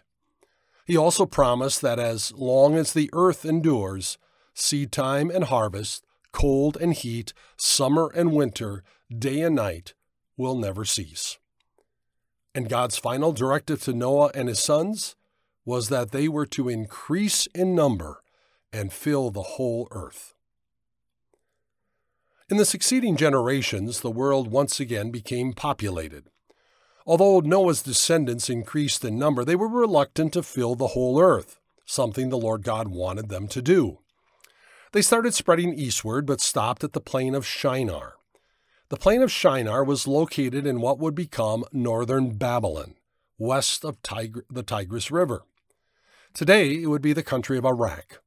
He 0.86 0.96
also 0.96 1.26
promised 1.26 1.82
that 1.82 1.98
as 1.98 2.32
long 2.32 2.76
as 2.76 2.92
the 2.92 3.10
earth 3.12 3.44
endures, 3.44 4.16
seed 4.54 4.92
time 4.92 5.28
and 5.28 5.44
harvest, 5.44 6.06
cold 6.32 6.76
and 6.80 6.94
heat, 6.94 7.32
summer 7.56 8.10
and 8.14 8.32
winter, 8.32 8.84
day 9.16 9.40
and 9.40 9.56
night, 9.56 9.94
will 10.36 10.56
never 10.56 10.84
cease. 10.84 11.38
And 12.54 12.68
God's 12.68 12.96
final 12.96 13.32
directive 13.32 13.82
to 13.82 13.92
Noah 13.92 14.30
and 14.34 14.48
his 14.48 14.60
sons 14.60 15.16
was 15.64 15.88
that 15.88 16.12
they 16.12 16.28
were 16.28 16.46
to 16.46 16.68
increase 16.68 17.46
in 17.54 17.74
number 17.74 18.22
and 18.72 18.92
fill 18.92 19.30
the 19.30 19.42
whole 19.42 19.88
earth. 19.90 20.34
In 22.50 22.56
the 22.56 22.64
succeeding 22.64 23.16
generations, 23.16 24.00
the 24.00 24.10
world 24.10 24.50
once 24.50 24.80
again 24.80 25.10
became 25.10 25.52
populated. 25.52 26.30
Although 27.06 27.40
Noah's 27.40 27.82
descendants 27.82 28.48
increased 28.48 29.04
in 29.04 29.18
number, 29.18 29.44
they 29.44 29.54
were 29.54 29.68
reluctant 29.68 30.32
to 30.32 30.42
fill 30.42 30.74
the 30.74 30.88
whole 30.88 31.20
earth, 31.20 31.60
something 31.84 32.30
the 32.30 32.38
Lord 32.38 32.62
God 32.62 32.88
wanted 32.88 33.28
them 33.28 33.48
to 33.48 33.60
do. 33.60 33.98
They 34.92 35.02
started 35.02 35.34
spreading 35.34 35.74
eastward, 35.74 36.24
but 36.24 36.40
stopped 36.40 36.82
at 36.82 36.94
the 36.94 37.02
plain 37.02 37.34
of 37.34 37.44
Shinar. 37.44 38.14
The 38.88 38.96
plain 38.96 39.20
of 39.20 39.30
Shinar 39.30 39.84
was 39.84 40.08
located 40.08 40.66
in 40.66 40.80
what 40.80 40.98
would 40.98 41.14
become 41.14 41.66
northern 41.70 42.38
Babylon, 42.38 42.94
west 43.36 43.84
of 43.84 43.98
the 44.02 44.62
Tigris 44.62 45.10
River. 45.10 45.42
Today, 46.32 46.82
it 46.82 46.86
would 46.86 47.02
be 47.02 47.12
the 47.12 47.22
country 47.22 47.58
of 47.58 47.66
Iraq. 47.66 48.22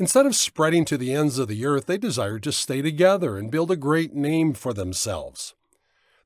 Instead 0.00 0.26
of 0.26 0.36
spreading 0.36 0.84
to 0.84 0.96
the 0.96 1.12
ends 1.12 1.38
of 1.38 1.48
the 1.48 1.66
earth, 1.66 1.86
they 1.86 1.98
desired 1.98 2.42
to 2.44 2.52
stay 2.52 2.80
together 2.80 3.36
and 3.36 3.50
build 3.50 3.70
a 3.70 3.76
great 3.76 4.14
name 4.14 4.54
for 4.54 4.72
themselves. 4.72 5.54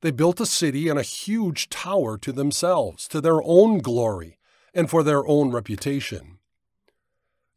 They 0.01 0.11
built 0.11 0.39
a 0.39 0.45
city 0.45 0.89
and 0.89 0.99
a 0.99 1.03
huge 1.03 1.69
tower 1.69 2.17
to 2.19 2.31
themselves, 2.31 3.07
to 3.07 3.19
their 3.19 3.41
own 3.41 3.79
glory, 3.79 4.37
and 4.73 4.89
for 4.89 5.01
their 5.01 5.25
own 5.27 5.51
reputation. 5.51 6.37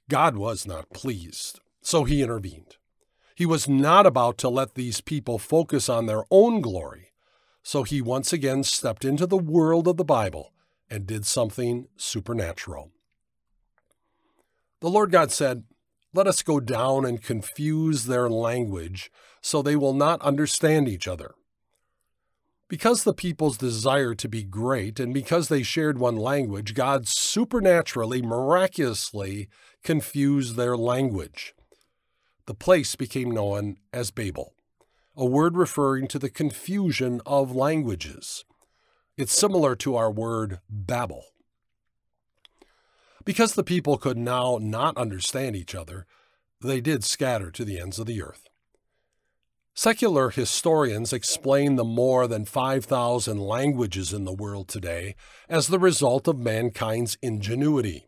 God 0.09 0.37
was 0.37 0.67
not 0.67 0.91
pleased, 0.91 1.61
so 1.83 2.05
he 2.05 2.23
intervened. 2.23 2.77
He 3.35 3.45
was 3.45 3.69
not 3.69 4.07
about 4.07 4.39
to 4.39 4.49
let 4.49 4.75
these 4.75 5.03
people 5.03 5.39
focus 5.39 5.91
on 5.91 6.07
their 6.07 6.23
own 6.31 6.63
glory, 6.63 7.13
so 7.63 7.83
he 7.83 8.01
once 8.01 8.33
again 8.33 8.63
stepped 8.63 9.05
into 9.05 9.27
the 9.27 9.37
world 9.37 9.87
of 9.87 9.99
the 9.99 10.05
Bible 10.05 10.55
and 10.89 11.07
did 11.07 11.27
something 11.27 11.89
supernatural. 11.97 12.93
The 14.81 14.89
Lord 14.89 15.11
God 15.11 15.33
said, 15.33 15.65
Let 16.17 16.27
us 16.27 16.41
go 16.41 16.61
down 16.61 17.05
and 17.05 17.23
confuse 17.23 18.07
their 18.07 18.31
language 18.31 19.13
so 19.43 19.61
they 19.61 19.77
will 19.77 19.93
not 19.93 20.23
understand 20.23 20.89
each 20.89 21.07
other. 21.07 21.35
Because 22.69 23.05
the 23.05 23.13
peoples 23.13 23.59
desire 23.59 24.15
to 24.15 24.27
be 24.27 24.43
great 24.43 24.99
and 24.99 25.13
because 25.13 25.49
they 25.49 25.63
shared 25.63 25.99
one 25.99 26.17
language, 26.17 26.73
God 26.73 27.07
supernaturally, 27.07 28.23
miraculously 28.23 29.51
confused 29.85 30.57
their 30.57 30.75
language. 30.75 31.55
The 32.47 32.55
place 32.55 32.97
became 32.97 33.31
known 33.31 33.77
as 33.93 34.11
Babel, 34.11 34.55
a 35.19 35.27
word 35.27 35.55
referring 35.55 36.09
to 36.09 36.19
the 36.19 36.31
confusion 36.31 37.21
of 37.27 37.55
languages. 37.55 38.47
It's 39.19 39.39
similar 39.39 39.77
to 39.77 39.97
our 39.97 40.11
word 40.11 40.61
babble. 40.71 41.27
Because 43.27 43.55
the 43.55 43.65
people 43.65 43.99
could 43.99 44.17
now 44.17 44.59
not 44.63 44.97
understand 44.97 45.57
each 45.57 45.75
other, 45.75 46.07
they 46.61 46.81
did 46.81 47.05
scatter 47.05 47.51
to 47.51 47.65
the 47.65 47.79
ends 47.79 47.99
of 47.99 48.07
the 48.07 48.23
earth. 48.23 48.49
Secular 49.75 50.31
historians 50.31 51.13
explain 51.13 51.75
the 51.75 51.85
more 51.85 52.29
than 52.29 52.45
5,000 52.45 53.39
languages 53.39 54.13
in 54.13 54.25
the 54.25 54.33
world 54.33 54.69
today 54.69 55.17
as 55.49 55.67
the 55.67 55.81
result 55.81 56.29
of 56.29 56.39
mankind's 56.39 57.19
ingenuity. 57.21 58.07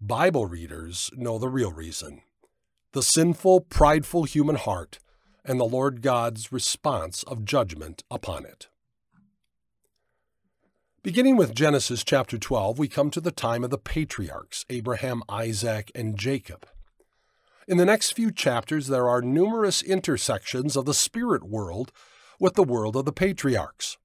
Bible 0.00 0.46
readers 0.46 1.10
know 1.14 1.36
the 1.38 1.50
real 1.50 1.72
reason 1.72 2.22
the 2.92 3.02
sinful, 3.02 3.62
prideful 3.62 4.22
human 4.22 4.54
heart, 4.54 5.00
and 5.44 5.58
the 5.58 5.64
Lord 5.64 6.00
God's 6.00 6.52
response 6.52 7.24
of 7.24 7.44
judgment 7.44 8.04
upon 8.08 8.46
it. 8.46 8.68
Beginning 11.04 11.36
with 11.36 11.54
Genesis 11.54 12.02
chapter 12.02 12.38
12, 12.38 12.78
we 12.78 12.88
come 12.88 13.10
to 13.10 13.20
the 13.20 13.30
time 13.30 13.62
of 13.62 13.68
the 13.68 13.76
patriarchs 13.76 14.64
Abraham, 14.70 15.22
Isaac, 15.28 15.92
and 15.94 16.18
Jacob. 16.18 16.66
In 17.68 17.76
the 17.76 17.84
next 17.84 18.12
few 18.12 18.32
chapters, 18.32 18.86
there 18.86 19.06
are 19.06 19.20
numerous 19.20 19.82
intersections 19.82 20.78
of 20.78 20.86
the 20.86 20.94
spirit 20.94 21.44
world 21.44 21.92
with 22.40 22.54
the 22.54 22.62
world 22.62 22.96
of 22.96 23.04
the 23.04 23.12
patriarchs. 23.12 23.98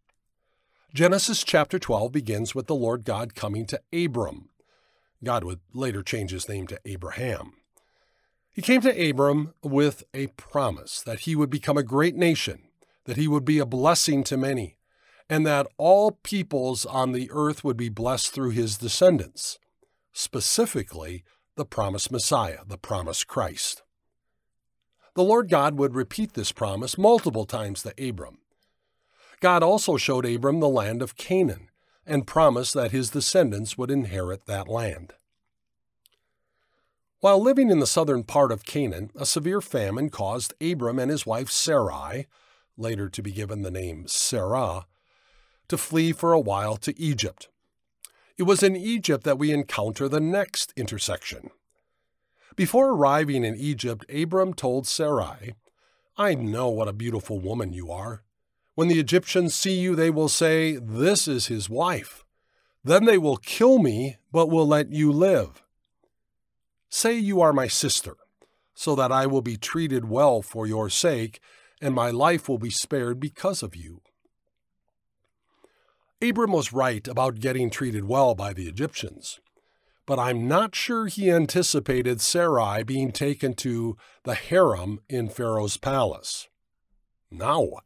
Genesis 0.93 1.45
chapter 1.45 1.79
12 1.79 2.11
begins 2.11 2.53
with 2.53 2.67
the 2.67 2.75
Lord 2.75 3.05
God 3.05 3.33
coming 3.33 3.65
to 3.67 3.79
Abram. 3.93 4.49
God 5.23 5.45
would 5.45 5.61
later 5.73 6.03
change 6.03 6.31
his 6.31 6.49
name 6.49 6.67
to 6.67 6.81
Abraham. 6.83 7.53
He 8.51 8.61
came 8.61 8.81
to 8.81 9.09
Abram 9.09 9.53
with 9.63 10.03
a 10.13 10.27
promise 10.27 11.01
that 11.03 11.21
he 11.21 11.33
would 11.33 11.49
become 11.49 11.77
a 11.77 11.81
great 11.81 12.17
nation, 12.17 12.63
that 13.05 13.15
he 13.15 13.29
would 13.29 13.45
be 13.45 13.59
a 13.59 13.65
blessing 13.65 14.25
to 14.25 14.35
many, 14.35 14.75
and 15.29 15.45
that 15.45 15.67
all 15.77 16.11
peoples 16.23 16.85
on 16.85 17.11
the 17.11 17.29
earth 17.31 17.63
would 17.63 17.77
be 17.77 17.89
blessed 17.89 18.33
through 18.33 18.49
his 18.49 18.77
descendants, 18.77 19.59
specifically 20.11 21.23
the 21.55 21.65
promised 21.65 22.11
Messiah, 22.11 22.59
the 22.65 22.77
promised 22.77 23.27
Christ. 23.27 23.83
The 25.13 25.23
Lord 25.23 25.49
God 25.49 25.77
would 25.77 25.95
repeat 25.95 26.33
this 26.33 26.51
promise 26.51 26.97
multiple 26.97 27.45
times 27.45 27.83
to 27.83 27.93
Abram. 27.99 28.39
God 29.39 29.63
also 29.63 29.97
showed 29.97 30.25
Abram 30.25 30.59
the 30.59 30.69
land 30.69 31.01
of 31.01 31.15
Canaan 31.15 31.69
and 32.05 32.25
promised 32.25 32.73
that 32.73 32.91
his 32.91 33.11
descendants 33.11 33.77
would 33.77 33.91
inherit 33.91 34.45
that 34.45 34.67
land. 34.67 35.13
While 37.19 37.41
living 37.41 37.69
in 37.69 37.79
the 37.79 37.87
southern 37.87 38.23
part 38.23 38.51
of 38.51 38.65
Canaan, 38.65 39.11
a 39.15 39.25
severe 39.25 39.61
famine 39.61 40.09
caused 40.09 40.53
Abram 40.61 40.99
and 40.99 41.11
his 41.11 41.25
wife 41.25 41.49
Sarai, 41.49 42.27
later 42.77 43.09
to 43.09 43.21
be 43.21 43.31
given 43.31 43.61
the 43.61 43.71
name 43.71 44.07
Sarah, 44.07 44.85
to 45.69 45.77
flee 45.77 46.11
for 46.11 46.33
a 46.33 46.39
while 46.39 46.75
to 46.77 46.99
Egypt. 46.99 47.47
It 48.37 48.43
was 48.43 48.61
in 48.63 48.75
Egypt 48.75 49.23
that 49.23 49.39
we 49.39 49.51
encounter 49.51 50.07
the 50.07 50.19
next 50.19 50.73
intersection. 50.75 51.51
Before 52.55 52.89
arriving 52.89 53.45
in 53.45 53.55
Egypt, 53.55 54.05
Abram 54.13 54.53
told 54.53 54.87
Sarai, 54.87 55.55
I 56.17 56.35
know 56.35 56.67
what 56.69 56.89
a 56.89 56.93
beautiful 56.93 57.39
woman 57.39 57.71
you 57.71 57.91
are. 57.91 58.23
When 58.75 58.87
the 58.87 58.99
Egyptians 58.99 59.55
see 59.55 59.79
you, 59.79 59.95
they 59.95 60.09
will 60.09 60.29
say, 60.29 60.75
This 60.77 61.27
is 61.27 61.47
his 61.47 61.69
wife. 61.69 62.25
Then 62.83 63.05
they 63.05 63.17
will 63.17 63.37
kill 63.37 63.79
me, 63.79 64.17
but 64.31 64.49
will 64.49 64.67
let 64.67 64.89
you 64.91 65.11
live. 65.11 65.63
Say 66.89 67.17
you 67.17 67.39
are 67.41 67.53
my 67.53 67.67
sister, 67.67 68.15
so 68.73 68.95
that 68.95 69.11
I 69.11 69.25
will 69.25 69.41
be 69.41 69.57
treated 69.57 70.09
well 70.09 70.41
for 70.41 70.65
your 70.65 70.89
sake, 70.89 71.39
and 71.81 71.93
my 71.93 72.09
life 72.09 72.49
will 72.49 72.57
be 72.57 72.69
spared 72.69 73.19
because 73.19 73.61
of 73.61 73.75
you. 73.75 74.01
Abram 76.21 76.51
was 76.51 76.73
right 76.73 77.07
about 77.07 77.39
getting 77.39 77.69
treated 77.69 78.05
well 78.05 78.35
by 78.35 78.51
the 78.51 78.67
Egyptians, 78.67 79.39
but 80.05 80.19
I'm 80.19 80.47
not 80.49 80.75
sure 80.75 81.07
he 81.07 81.31
anticipated 81.31 82.19
Sarai 82.19 82.83
being 82.83 83.11
taken 83.13 83.53
to 83.55 83.95
the 84.23 84.35
harem 84.35 84.99
in 85.07 85.29
Pharaoh's 85.29 85.77
palace. 85.77 86.49
Now 87.31 87.61
what? 87.61 87.85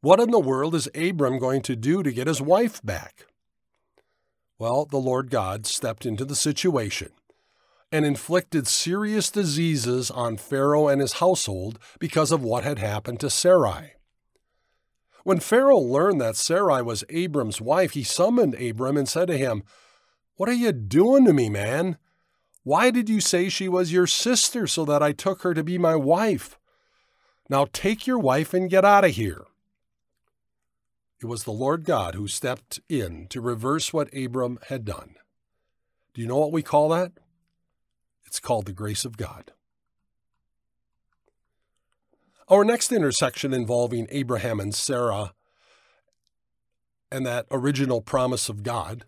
What 0.00 0.20
in 0.20 0.32
the 0.32 0.40
world 0.40 0.74
is 0.74 0.88
Abram 0.94 1.38
going 1.38 1.62
to 1.62 1.76
do 1.76 2.02
to 2.02 2.12
get 2.12 2.26
his 2.26 2.42
wife 2.42 2.82
back? 2.82 3.26
Well, 4.58 4.84
the 4.84 4.98
Lord 4.98 5.30
God 5.30 5.64
stepped 5.66 6.04
into 6.04 6.24
the 6.24 6.34
situation 6.34 7.10
and 7.92 8.04
inflicted 8.04 8.66
serious 8.66 9.30
diseases 9.30 10.10
on 10.10 10.36
Pharaoh 10.36 10.88
and 10.88 11.00
his 11.00 11.14
household 11.14 11.78
because 12.00 12.32
of 12.32 12.42
what 12.42 12.64
had 12.64 12.80
happened 12.80 13.20
to 13.20 13.30
Sarai. 13.30 13.92
When 15.28 15.40
Pharaoh 15.40 15.76
learned 15.76 16.22
that 16.22 16.36
Sarai 16.36 16.80
was 16.80 17.04
Abram's 17.10 17.60
wife, 17.60 17.90
he 17.90 18.02
summoned 18.02 18.54
Abram 18.54 18.96
and 18.96 19.06
said 19.06 19.28
to 19.28 19.36
him, 19.36 19.62
What 20.36 20.48
are 20.48 20.54
you 20.54 20.72
doing 20.72 21.26
to 21.26 21.34
me, 21.34 21.50
man? 21.50 21.98
Why 22.62 22.90
did 22.90 23.10
you 23.10 23.20
say 23.20 23.50
she 23.50 23.68
was 23.68 23.92
your 23.92 24.06
sister 24.06 24.66
so 24.66 24.86
that 24.86 25.02
I 25.02 25.12
took 25.12 25.42
her 25.42 25.52
to 25.52 25.62
be 25.62 25.76
my 25.76 25.94
wife? 25.94 26.58
Now 27.50 27.66
take 27.74 28.06
your 28.06 28.18
wife 28.18 28.54
and 28.54 28.70
get 28.70 28.86
out 28.86 29.04
of 29.04 29.10
here. 29.10 29.44
It 31.20 31.26
was 31.26 31.44
the 31.44 31.52
Lord 31.52 31.84
God 31.84 32.14
who 32.14 32.26
stepped 32.26 32.80
in 32.88 33.26
to 33.26 33.42
reverse 33.42 33.92
what 33.92 34.08
Abram 34.16 34.58
had 34.68 34.86
done. 34.86 35.16
Do 36.14 36.22
you 36.22 36.26
know 36.26 36.38
what 36.38 36.52
we 36.52 36.62
call 36.62 36.88
that? 36.88 37.12
It's 38.24 38.40
called 38.40 38.64
the 38.64 38.72
grace 38.72 39.04
of 39.04 39.18
God. 39.18 39.52
Our 42.50 42.64
next 42.64 42.92
intersection 42.92 43.52
involving 43.52 44.06
Abraham 44.10 44.58
and 44.58 44.74
Sarah 44.74 45.34
and 47.12 47.26
that 47.26 47.44
original 47.50 48.00
promise 48.00 48.48
of 48.48 48.62
God. 48.62 49.04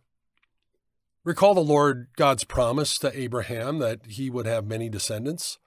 Recall 1.25 1.55
the 1.55 1.61
Lord 1.61 2.09
God's 2.17 2.45
promise 2.45 2.99
to 2.99 3.19
Abraham 3.19 3.79
that 3.79 4.01
he 4.07 4.29
would 4.29 4.45
have 4.45 4.67
many 4.67 4.91
descendants. 4.91 5.59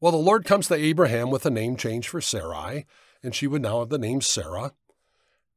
Well, 0.00 0.12
the 0.12 0.18
Lord 0.18 0.46
comes 0.46 0.68
to 0.68 0.74
Abraham 0.74 1.30
with 1.30 1.44
a 1.44 1.50
name 1.50 1.76
change 1.76 2.08
for 2.08 2.22
Sarai, 2.22 2.86
and 3.22 3.34
she 3.34 3.46
would 3.46 3.60
now 3.60 3.80
have 3.80 3.90
the 3.90 3.98
name 3.98 4.22
Sarah. 4.22 4.72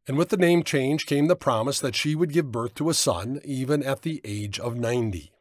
And 0.06 0.18
with 0.18 0.28
the 0.28 0.36
name 0.36 0.62
change 0.64 1.06
came 1.06 1.28
the 1.28 1.38
promise 1.38 1.80
that 1.80 1.96
she 1.96 2.16
would 2.16 2.34
give 2.34 2.52
birth 2.52 2.76
to 2.76 2.90
a 2.90 2.94
son, 2.94 3.40
even 3.46 3.82
at 3.82 4.02
the 4.02 4.20
age 4.26 4.60
of 4.60 4.76
90. 4.76 5.32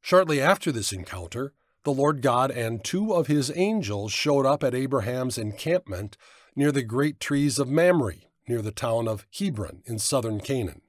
Shortly 0.00 0.40
after 0.40 0.72
this 0.72 0.90
encounter, 0.90 1.52
the 1.88 1.94
Lord 1.94 2.20
God 2.20 2.50
and 2.50 2.84
two 2.84 3.14
of 3.14 3.28
his 3.28 3.50
angels 3.56 4.12
showed 4.12 4.44
up 4.44 4.62
at 4.62 4.74
Abraham's 4.74 5.38
encampment 5.38 6.18
near 6.54 6.70
the 6.70 6.82
great 6.82 7.18
trees 7.18 7.58
of 7.58 7.70
Mamre, 7.70 8.16
near 8.46 8.60
the 8.60 8.70
town 8.70 9.08
of 9.08 9.24
Hebron 9.32 9.80
in 9.86 9.98
southern 9.98 10.38
Canaan. 10.38 10.82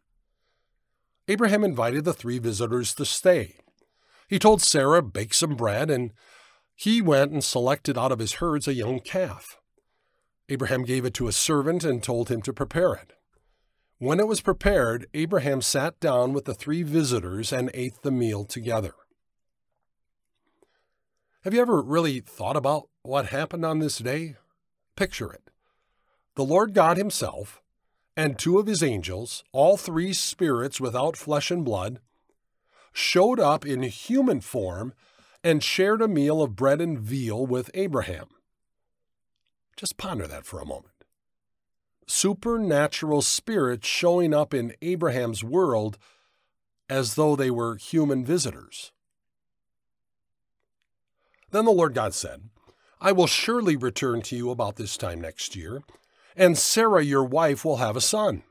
Abraham 1.29 1.63
invited 1.63 2.03
the 2.03 2.11
three 2.11 2.37
visitors 2.37 2.93
to 2.95 3.05
stay. 3.05 3.55
He 4.27 4.39
told 4.39 4.61
Sarah, 4.61 5.01
Bake 5.01 5.33
some 5.33 5.55
bread, 5.55 5.89
and 5.89 6.11
he 6.75 7.01
went 7.01 7.31
and 7.31 7.45
selected 7.45 7.97
out 7.97 8.11
of 8.11 8.19
his 8.19 8.33
herds 8.33 8.67
a 8.67 8.73
young 8.73 8.99
calf. 8.99 9.57
Abraham 10.49 10.83
gave 10.83 11.05
it 11.05 11.13
to 11.13 11.29
a 11.29 11.31
servant 11.31 11.85
and 11.85 12.03
told 12.03 12.27
him 12.27 12.41
to 12.41 12.51
prepare 12.51 12.93
it. 12.95 13.13
When 13.99 14.19
it 14.19 14.27
was 14.27 14.41
prepared, 14.41 15.07
Abraham 15.13 15.61
sat 15.61 15.97
down 16.01 16.33
with 16.33 16.43
the 16.43 16.53
three 16.53 16.83
visitors 16.83 17.53
and 17.53 17.71
ate 17.73 18.01
the 18.01 18.11
meal 18.11 18.43
together. 18.43 18.95
Have 21.45 21.53
you 21.53 21.61
ever 21.61 21.81
really 21.81 22.19
thought 22.19 22.57
about 22.57 22.89
what 23.01 23.27
happened 23.27 23.63
on 23.63 23.79
this 23.79 23.99
day? 23.99 24.35
Picture 24.97 25.31
it. 25.31 25.49
The 26.35 26.43
Lord 26.43 26.73
God 26.73 26.97
Himself 26.97 27.61
and 28.17 28.37
two 28.37 28.59
of 28.59 28.67
His 28.67 28.83
angels, 28.83 29.45
all 29.53 29.77
three 29.77 30.11
spirits 30.11 30.81
without 30.81 31.15
flesh 31.15 31.49
and 31.49 31.63
blood, 31.63 32.01
showed 32.91 33.39
up 33.39 33.65
in 33.65 33.83
human 33.83 34.41
form 34.41 34.93
and 35.41 35.63
shared 35.63 36.01
a 36.01 36.09
meal 36.09 36.41
of 36.41 36.57
bread 36.57 36.81
and 36.81 36.99
veal 36.99 37.45
with 37.45 37.71
Abraham. 37.73 38.27
Just 39.77 39.95
ponder 39.95 40.27
that 40.27 40.45
for 40.45 40.59
a 40.59 40.65
moment. 40.65 41.05
Supernatural 42.05 43.21
spirits 43.21 43.87
showing 43.87 44.33
up 44.33 44.53
in 44.53 44.73
Abraham's 44.81 45.41
world 45.41 45.97
as 46.89 47.15
though 47.15 47.37
they 47.37 47.49
were 47.49 47.77
human 47.77 48.25
visitors. 48.25 48.91
Then 51.51 51.65
the 51.65 51.71
Lord 51.71 51.93
God 51.93 52.13
said, 52.13 52.49
I 53.01 53.11
will 53.11 53.27
surely 53.27 53.75
return 53.75 54.21
to 54.23 54.35
you 54.35 54.51
about 54.51 54.75
this 54.75 54.97
time 54.97 55.21
next 55.21 55.55
year, 55.55 55.81
and 56.35 56.57
Sarah 56.57 57.03
your 57.03 57.23
wife 57.23 57.63
will 57.63 57.77
have 57.77 57.95
a 57.95 58.01
son. 58.01 58.43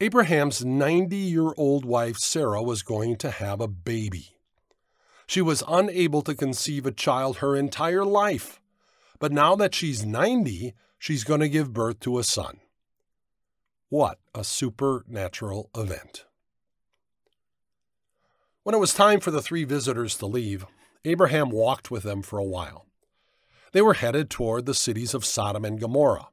Abraham's 0.00 0.64
90 0.64 1.16
year 1.16 1.52
old 1.56 1.84
wife 1.84 2.16
Sarah 2.16 2.62
was 2.62 2.82
going 2.82 3.16
to 3.16 3.30
have 3.30 3.60
a 3.60 3.68
baby. 3.68 4.36
She 5.26 5.42
was 5.42 5.62
unable 5.68 6.22
to 6.22 6.34
conceive 6.34 6.86
a 6.86 6.92
child 6.92 7.36
her 7.38 7.54
entire 7.54 8.04
life, 8.04 8.60
but 9.18 9.30
now 9.30 9.54
that 9.56 9.74
she's 9.74 10.04
90, 10.04 10.74
she's 10.98 11.22
going 11.22 11.40
to 11.40 11.48
give 11.48 11.72
birth 11.72 12.00
to 12.00 12.18
a 12.18 12.24
son. 12.24 12.60
What 13.90 14.18
a 14.34 14.42
supernatural 14.42 15.70
event. 15.76 16.24
When 18.62 18.74
it 18.74 18.78
was 18.78 18.94
time 18.94 19.20
for 19.20 19.30
the 19.30 19.42
three 19.42 19.64
visitors 19.64 20.16
to 20.18 20.26
leave, 20.26 20.66
Abraham 21.04 21.50
walked 21.50 21.90
with 21.90 22.02
them 22.02 22.22
for 22.22 22.38
a 22.38 22.44
while. 22.44 22.86
They 23.72 23.80
were 23.80 23.94
headed 23.94 24.28
toward 24.28 24.66
the 24.66 24.74
cities 24.74 25.14
of 25.14 25.24
Sodom 25.24 25.64
and 25.64 25.80
Gomorrah. 25.80 26.28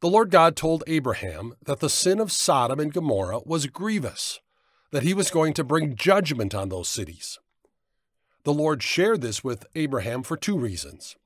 The 0.00 0.08
Lord 0.08 0.30
God 0.30 0.56
told 0.56 0.82
Abraham 0.86 1.54
that 1.64 1.80
the 1.80 1.90
sin 1.90 2.20
of 2.20 2.32
Sodom 2.32 2.80
and 2.80 2.92
Gomorrah 2.92 3.40
was 3.44 3.66
grievous, 3.66 4.40
that 4.92 5.02
he 5.02 5.12
was 5.12 5.30
going 5.30 5.52
to 5.54 5.64
bring 5.64 5.94
judgment 5.94 6.54
on 6.54 6.70
those 6.70 6.88
cities. 6.88 7.38
The 8.44 8.54
Lord 8.54 8.82
shared 8.82 9.20
this 9.20 9.44
with 9.44 9.66
Abraham 9.74 10.22
for 10.22 10.38
two 10.38 10.58
reasons. 10.58 11.16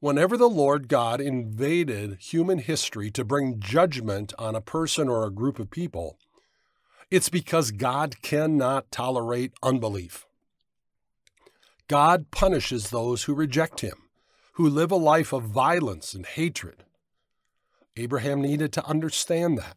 Whenever 0.00 0.36
the 0.36 0.48
Lord 0.48 0.88
God 0.88 1.20
invaded 1.20 2.18
human 2.20 2.58
history 2.58 3.12
to 3.12 3.24
bring 3.24 3.60
judgment 3.60 4.32
on 4.38 4.56
a 4.56 4.60
person 4.60 5.08
or 5.08 5.24
a 5.24 5.30
group 5.30 5.60
of 5.60 5.70
people, 5.70 6.18
it's 7.12 7.28
because 7.28 7.70
God 7.70 8.20
cannot 8.22 8.90
tolerate 8.90 9.52
unbelief. 9.62 10.26
God 11.88 12.30
punishes 12.30 12.90
those 12.90 13.24
who 13.24 13.34
reject 13.34 13.80
him, 13.80 14.08
who 14.52 14.68
live 14.68 14.90
a 14.90 14.96
life 14.96 15.32
of 15.32 15.44
violence 15.44 16.14
and 16.14 16.24
hatred. 16.24 16.84
Abraham 17.96 18.40
needed 18.40 18.72
to 18.72 18.86
understand 18.86 19.58
that. 19.58 19.76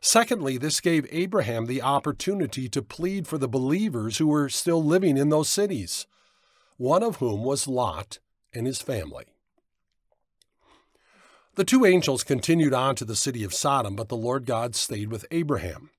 Secondly, 0.00 0.58
this 0.58 0.80
gave 0.80 1.06
Abraham 1.10 1.64
the 1.64 1.80
opportunity 1.80 2.68
to 2.68 2.82
plead 2.82 3.26
for 3.26 3.38
the 3.38 3.48
believers 3.48 4.18
who 4.18 4.26
were 4.26 4.50
still 4.50 4.84
living 4.84 5.16
in 5.16 5.30
those 5.30 5.48
cities, 5.48 6.06
one 6.76 7.02
of 7.02 7.16
whom 7.16 7.42
was 7.42 7.66
Lot 7.66 8.18
and 8.52 8.66
his 8.66 8.82
family. 8.82 9.24
The 11.54 11.64
two 11.64 11.86
angels 11.86 12.24
continued 12.24 12.74
on 12.74 12.96
to 12.96 13.04
the 13.04 13.16
city 13.16 13.44
of 13.44 13.54
Sodom, 13.54 13.96
but 13.96 14.08
the 14.08 14.16
Lord 14.16 14.44
God 14.44 14.74
stayed 14.74 15.10
with 15.10 15.24
Abraham. 15.30 15.90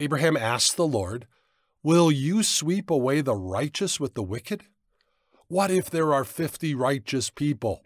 Abraham 0.00 0.36
asked 0.36 0.76
the 0.76 0.86
Lord, 0.86 1.26
Will 1.84 2.10
you 2.10 2.42
sweep 2.42 2.88
away 2.88 3.20
the 3.20 3.36
righteous 3.36 4.00
with 4.00 4.14
the 4.14 4.22
wicked? 4.22 4.64
What 5.48 5.70
if 5.70 5.90
there 5.90 6.14
are 6.14 6.24
fifty 6.24 6.74
righteous 6.74 7.28
people? 7.28 7.82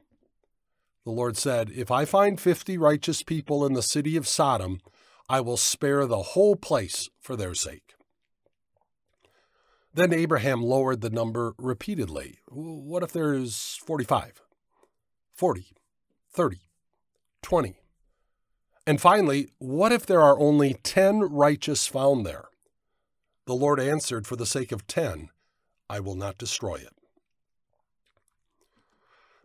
The 1.04 1.10
Lord 1.10 1.36
said, 1.36 1.72
If 1.74 1.90
I 1.90 2.04
find 2.04 2.40
fifty 2.40 2.78
righteous 2.78 3.24
people 3.24 3.66
in 3.66 3.72
the 3.72 3.82
city 3.82 4.16
of 4.16 4.28
Sodom, 4.28 4.80
I 5.28 5.40
will 5.40 5.56
spare 5.56 6.06
the 6.06 6.22
whole 6.22 6.54
place 6.54 7.10
for 7.18 7.34
their 7.34 7.54
sake. 7.54 7.96
Then 9.92 10.12
Abraham 10.12 10.62
lowered 10.62 11.00
the 11.00 11.10
number 11.10 11.54
repeatedly. 11.58 12.38
What 12.46 13.02
if 13.02 13.10
there's 13.10 13.80
45, 13.84 14.42
40, 15.34 15.66
30, 16.30 16.56
20? 17.42 17.74
And 18.86 19.00
finally, 19.00 19.48
what 19.58 19.90
if 19.90 20.06
there 20.06 20.22
are 20.22 20.38
only 20.38 20.74
10 20.84 21.18
righteous 21.22 21.88
found 21.88 22.24
there? 22.24 22.47
The 23.48 23.54
Lord 23.54 23.80
answered, 23.80 24.26
For 24.26 24.36
the 24.36 24.44
sake 24.44 24.72
of 24.72 24.86
10, 24.86 25.30
I 25.88 26.00
will 26.00 26.14
not 26.14 26.36
destroy 26.36 26.74
it. 26.74 26.92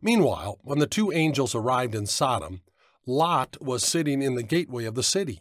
Meanwhile, 0.02 0.60
when 0.62 0.80
the 0.80 0.88
two 0.88 1.14
angels 1.14 1.56
arrived 1.56 1.96
in 1.96 2.06
Sodom, 2.06 2.64
Lot 3.06 3.56
was 3.62 3.82
sitting 3.82 4.22
in 4.22 4.36
the 4.36 4.44
gateway 4.44 4.84
of 4.84 4.96
the 4.96 5.04
city. 5.04 5.40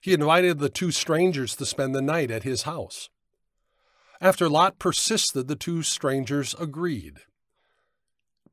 He 0.00 0.14
invited 0.14 0.58
the 0.58 0.70
two 0.70 0.90
strangers 0.90 1.54
to 1.56 1.66
spend 1.66 1.94
the 1.94 2.00
night 2.00 2.30
at 2.30 2.44
his 2.44 2.62
house. 2.62 3.10
After 4.22 4.48
Lot 4.48 4.78
persisted, 4.78 5.46
the 5.46 5.54
two 5.54 5.82
strangers 5.82 6.54
agreed. 6.58 7.18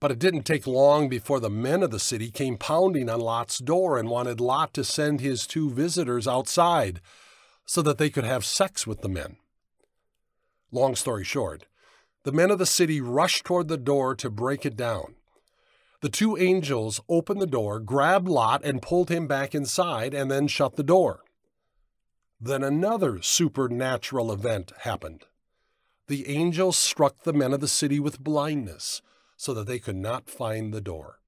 But 0.01 0.11
it 0.11 0.19
didn't 0.19 0.43
take 0.43 0.67
long 0.67 1.07
before 1.07 1.39
the 1.39 1.49
men 1.49 1.81
of 1.81 1.91
the 1.91 1.99
city 1.99 2.29
came 2.29 2.57
pounding 2.57 3.09
on 3.09 3.21
Lot's 3.21 3.59
door 3.59 3.97
and 3.97 4.09
wanted 4.09 4.41
Lot 4.41 4.73
to 4.73 4.83
send 4.83 5.21
his 5.21 5.47
two 5.47 5.69
visitors 5.69 6.27
outside 6.27 6.99
so 7.69 7.83
that 7.83 7.99
they 7.99 8.09
could 8.09 8.23
have 8.23 8.43
sex 8.43 8.87
with 8.87 9.01
the 9.01 9.07
men. 9.07 9.37
Long 10.71 10.95
story 10.95 11.23
short, 11.23 11.67
the 12.23 12.31
men 12.31 12.49
of 12.49 12.57
the 12.57 12.65
city 12.65 12.99
rushed 12.99 13.45
toward 13.45 13.67
the 13.67 13.77
door 13.77 14.15
to 14.15 14.31
break 14.31 14.65
it 14.65 14.75
down. 14.75 15.13
The 16.01 16.09
two 16.09 16.35
angels 16.35 16.99
opened 17.07 17.39
the 17.39 17.45
door, 17.45 17.79
grabbed 17.79 18.27
Lot, 18.27 18.65
and 18.65 18.81
pulled 18.81 19.09
him 19.09 19.27
back 19.27 19.53
inside, 19.53 20.15
and 20.15 20.31
then 20.31 20.47
shut 20.47 20.77
the 20.77 20.83
door. 20.83 21.19
Then 22.41 22.63
another 22.63 23.21
supernatural 23.21 24.31
event 24.31 24.71
happened. 24.79 25.25
The 26.07 26.27
angels 26.27 26.75
struck 26.75 27.21
the 27.21 27.33
men 27.33 27.53
of 27.53 27.59
the 27.59 27.67
city 27.67 27.99
with 27.99 28.19
blindness 28.19 29.03
so 29.37 29.53
that 29.53 29.67
they 29.67 29.77
could 29.77 29.95
not 29.95 30.27
find 30.27 30.73
the 30.73 30.81
door. 30.81 31.18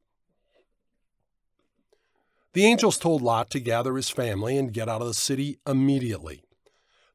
The 2.54 2.66
angels 2.66 2.98
told 2.98 3.22
Lot 3.22 3.50
to 3.52 3.60
gather 3.60 3.96
his 3.96 4.10
family 4.10 4.58
and 4.58 4.74
get 4.74 4.90
out 4.90 5.02
of 5.02 5.08
the 5.08 5.14
city 5.14 5.60
immediately. 5.66 6.44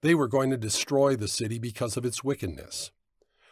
They 0.00 0.14
were 0.14 0.28
going 0.28 0.50
to 0.50 0.56
destroy 0.56 1.14
the 1.16 1.28
city 1.28 1.58
because 1.58 1.96
of 1.96 2.06
its 2.06 2.24
wickedness. 2.24 2.90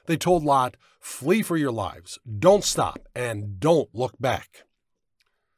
They 0.06 0.16
told 0.16 0.44
Lot, 0.44 0.76
Flee 1.00 1.42
for 1.42 1.56
your 1.56 1.72
lives, 1.72 2.18
don't 2.38 2.64
stop, 2.64 3.00
and 3.14 3.60
don't 3.60 3.94
look 3.94 4.14
back. 4.18 4.64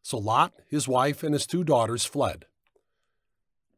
So 0.02 0.18
Lot, 0.18 0.52
his 0.68 0.88
wife, 0.88 1.22
and 1.22 1.32
his 1.32 1.46
two 1.46 1.62
daughters 1.62 2.04
fled. 2.04 2.46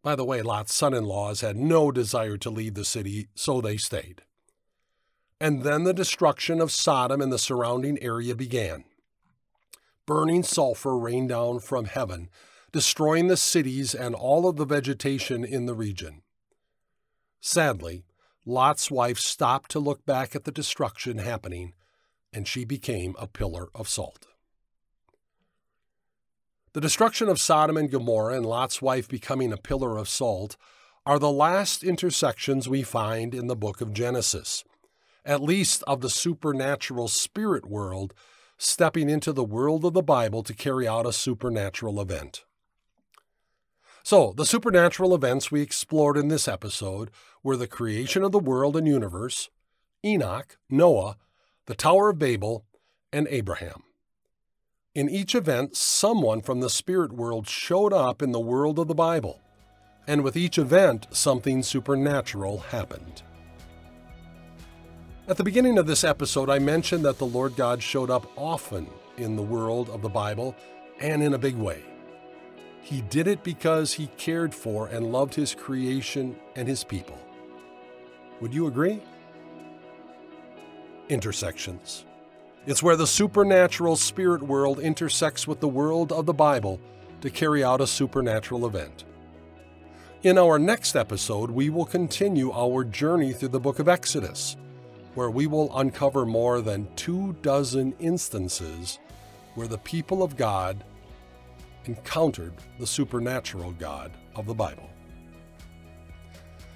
By 0.03 0.15
the 0.15 0.25
way, 0.25 0.41
Lot's 0.41 0.73
son 0.73 0.95
in 0.95 1.05
laws 1.05 1.43
had 1.43 1.57
no 1.57 1.91
desire 1.91 2.39
to 2.39 2.51
leave 2.51 2.75
the 2.75 2.85
city, 2.85 3.29
so 3.35 3.61
they 3.61 3.77
stayed. 3.77 4.23
And 5.41 5.63
then 5.63 5.85
the 5.85 5.93
destruction 5.93 6.61
of 6.61 6.73
Sodom 6.73 7.21
and 7.21 7.33
the 7.33 7.39
surrounding 7.39 8.03
area 8.03 8.35
began. 8.35 8.85
Burning 10.09 10.43
sulfur 10.43 10.97
rained 10.97 11.29
down 11.29 11.61
from 11.61 11.85
heaven, 11.85 12.31
destroying 12.73 13.27
the 13.27 13.37
cities 13.37 13.95
and 13.95 14.15
all 14.15 14.49
of 14.49 14.57
the 14.57 14.65
vegetation 14.65 15.45
in 15.45 15.67
the 15.67 15.75
region. 15.75 16.23
Sadly, 17.43 18.07
Lot's 18.47 18.91
wife 18.91 19.19
stopped 19.19 19.71
to 19.73 19.79
look 19.79 20.07
back 20.07 20.35
at 20.35 20.45
the 20.45 20.51
destruction 20.51 21.19
happening, 21.19 21.75
and 22.33 22.49
she 22.49 22.65
became 22.65 23.17
a 23.19 23.27
pillar 23.27 23.69
of 23.75 23.87
salt. 23.87 24.29
The 26.73 26.81
destruction 26.81 27.29
of 27.29 27.39
Sodom 27.39 27.77
and 27.77 27.91
Gomorrah 27.91 28.39
and 28.39 28.47
Lot's 28.47 28.81
wife 28.81 29.11
becoming 29.11 29.53
a 29.53 29.59
pillar 29.59 29.99
of 29.99 30.09
salt 30.09 30.57
are 31.05 31.19
the 31.19 31.31
last 31.31 31.85
intersections 31.85 32.67
we 32.67 32.83
find 32.83 33.35
in 33.35 33.47
the 33.47 33.55
book 33.55 33.83
of 33.83 33.93
Genesis, 33.93 34.65
at 35.27 35.43
least 35.43 35.83
of 35.87 36.01
the 36.01 36.09
supernatural 36.09 37.09
spirit 37.09 37.67
world 37.67 38.15
stepping 38.59 39.09
into 39.09 39.33
the 39.33 39.45
world 39.45 39.85
of 39.85 39.95
the 39.95 40.03
Bible 40.03 40.43
to 40.43 40.53
carry 40.53 40.87
out 40.87 41.07
a 41.07 41.13
supernatural 41.13 42.01
event. 42.01 42.45
So, 44.03 44.33
the 44.37 44.47
supernatural 44.47 45.15
events 45.15 45.51
we 45.51 45.63
explored 45.63 46.17
in 46.17 46.29
this 46.29 46.49
episode 46.49 47.11
were 47.43 47.57
the 47.57 47.67
creation 47.67 48.23
of 48.25 48.33
the 48.33 48.39
world 48.39 48.77
and 48.77 48.87
universe, 48.87 49.49
Enoch, 50.05 50.59
Noah, 50.69 51.17
the 51.67 51.75
Tower 51.75 52.11
of 52.11 52.19
Babel, 52.19 52.65
and 53.13 53.29
Abraham. 53.31 53.85
In 54.95 55.09
each 55.09 55.35
event, 55.35 55.77
someone 55.77 56.41
from 56.41 56.61
the 56.61 56.71
spirit 56.71 57.13
world 57.13 57.47
showed 57.47 57.93
up 57.93 58.23
in 58.23 58.33
the 58.33 58.41
world 58.41 58.79
of 58.79 58.89
the 58.89 58.95
Bible, 58.95 59.41
and 60.07 60.25
with 60.25 60.37
each 60.37 60.59
event, 60.59 61.07
something 61.11 61.63
supernatural 61.63 62.59
happened. 62.59 63.23
At 65.29 65.37
the 65.37 65.45
beginning 65.45 65.77
of 65.77 65.87
this 65.87 66.05
episode, 66.05 66.49
I 66.49 66.59
mentioned 66.59 67.05
that 67.05 67.19
the 67.19 67.27
Lord 67.27 67.55
God 67.55 67.83
showed 67.83 68.09
up 68.09 68.27
often 68.35 68.89
in 69.19 69.37
the 69.37 69.43
world 69.43 69.91
of 69.91 70.01
the 70.01 70.09
Bible 70.09 70.57
and 71.01 71.23
in 71.23 71.35
a 71.35 71.39
big 71.39 71.55
way. 71.55 71.83
He 72.81 73.03
did 73.03 73.27
it 73.27 73.45
because 73.45 73.93
he 73.93 74.07
cared 74.17 74.55
for 74.55 74.87
and 74.87 75.13
loved 75.13 75.35
his 75.35 75.55
creation 75.55 76.35
and 76.57 76.67
his 76.67 76.83
people. 76.83 77.19
Would 78.41 78.55
you 78.55 78.69
agree? 78.69 79.03
Intersections. 81.11 82.07
It's 82.65 82.83
where 82.83 82.97
the 82.97 83.07
supernatural 83.07 83.97
spirit 83.97 84.43
world 84.43 84.79
intersects 84.81 85.47
with 85.47 85.61
the 85.61 85.69
world 85.69 86.11
of 86.11 86.25
the 86.25 86.33
Bible 86.33 86.81
to 87.21 87.29
carry 87.29 87.63
out 87.63 87.83
a 87.83 87.87
supernatural 87.87 88.65
event. 88.65 89.05
In 90.23 90.39
our 90.39 90.59
next 90.59 90.97
episode, 90.97 91.51
we 91.51 91.69
will 91.69 91.85
continue 91.85 92.51
our 92.51 92.83
journey 92.83 93.35
through 93.35 93.49
the 93.49 93.61
book 93.61 93.79
of 93.79 93.91
Exodus, 93.91 94.57
where 95.15 95.31
we 95.31 95.47
will 95.47 95.77
uncover 95.79 96.25
more 96.25 96.61
than 96.61 96.89
two 96.95 97.35
dozen 97.43 97.95
instances 97.99 98.99
where 99.55 99.69
the 99.69 99.79
people 99.79 100.23
of 100.23 100.37
God 100.37 100.85
encountered 101.87 102.53
the 102.79 102.87
supernatural 102.87 103.73
God 103.73 104.13
of 104.35 104.47
the 104.47 104.55
Bible. 104.55 104.89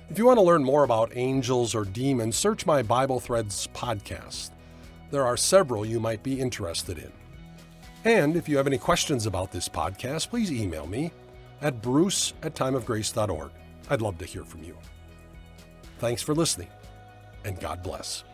If 0.08 0.18
you 0.18 0.26
want 0.26 0.38
to 0.38 0.44
learn 0.44 0.64
more 0.64 0.84
about 0.84 1.12
angels 1.14 1.74
or 1.74 1.84
demons, 1.84 2.36
search 2.36 2.66
my 2.66 2.82
Bible 2.82 3.20
Threads 3.20 3.68
podcast 3.74 4.50
there 5.12 5.26
are 5.26 5.36
several 5.36 5.86
you 5.86 6.00
might 6.00 6.24
be 6.24 6.40
interested 6.40 6.98
in. 6.98 7.12
And 8.04 8.34
if 8.34 8.48
you 8.48 8.56
have 8.56 8.66
any 8.66 8.78
questions 8.78 9.26
about 9.26 9.52
this 9.52 9.68
podcast, 9.68 10.30
please 10.30 10.50
email 10.50 10.86
me 10.86 11.12
at 11.60 11.80
bruce 11.80 12.32
at 12.42 12.54
timeofgrace.org. 12.54 13.50
I'd 13.90 14.00
love 14.00 14.18
to 14.18 14.24
hear 14.24 14.42
from 14.42 14.64
you. 14.64 14.76
Thanks 15.98 16.22
for 16.22 16.34
listening, 16.34 16.68
and 17.44 17.59
God 17.61 17.83
bless. 17.83 18.24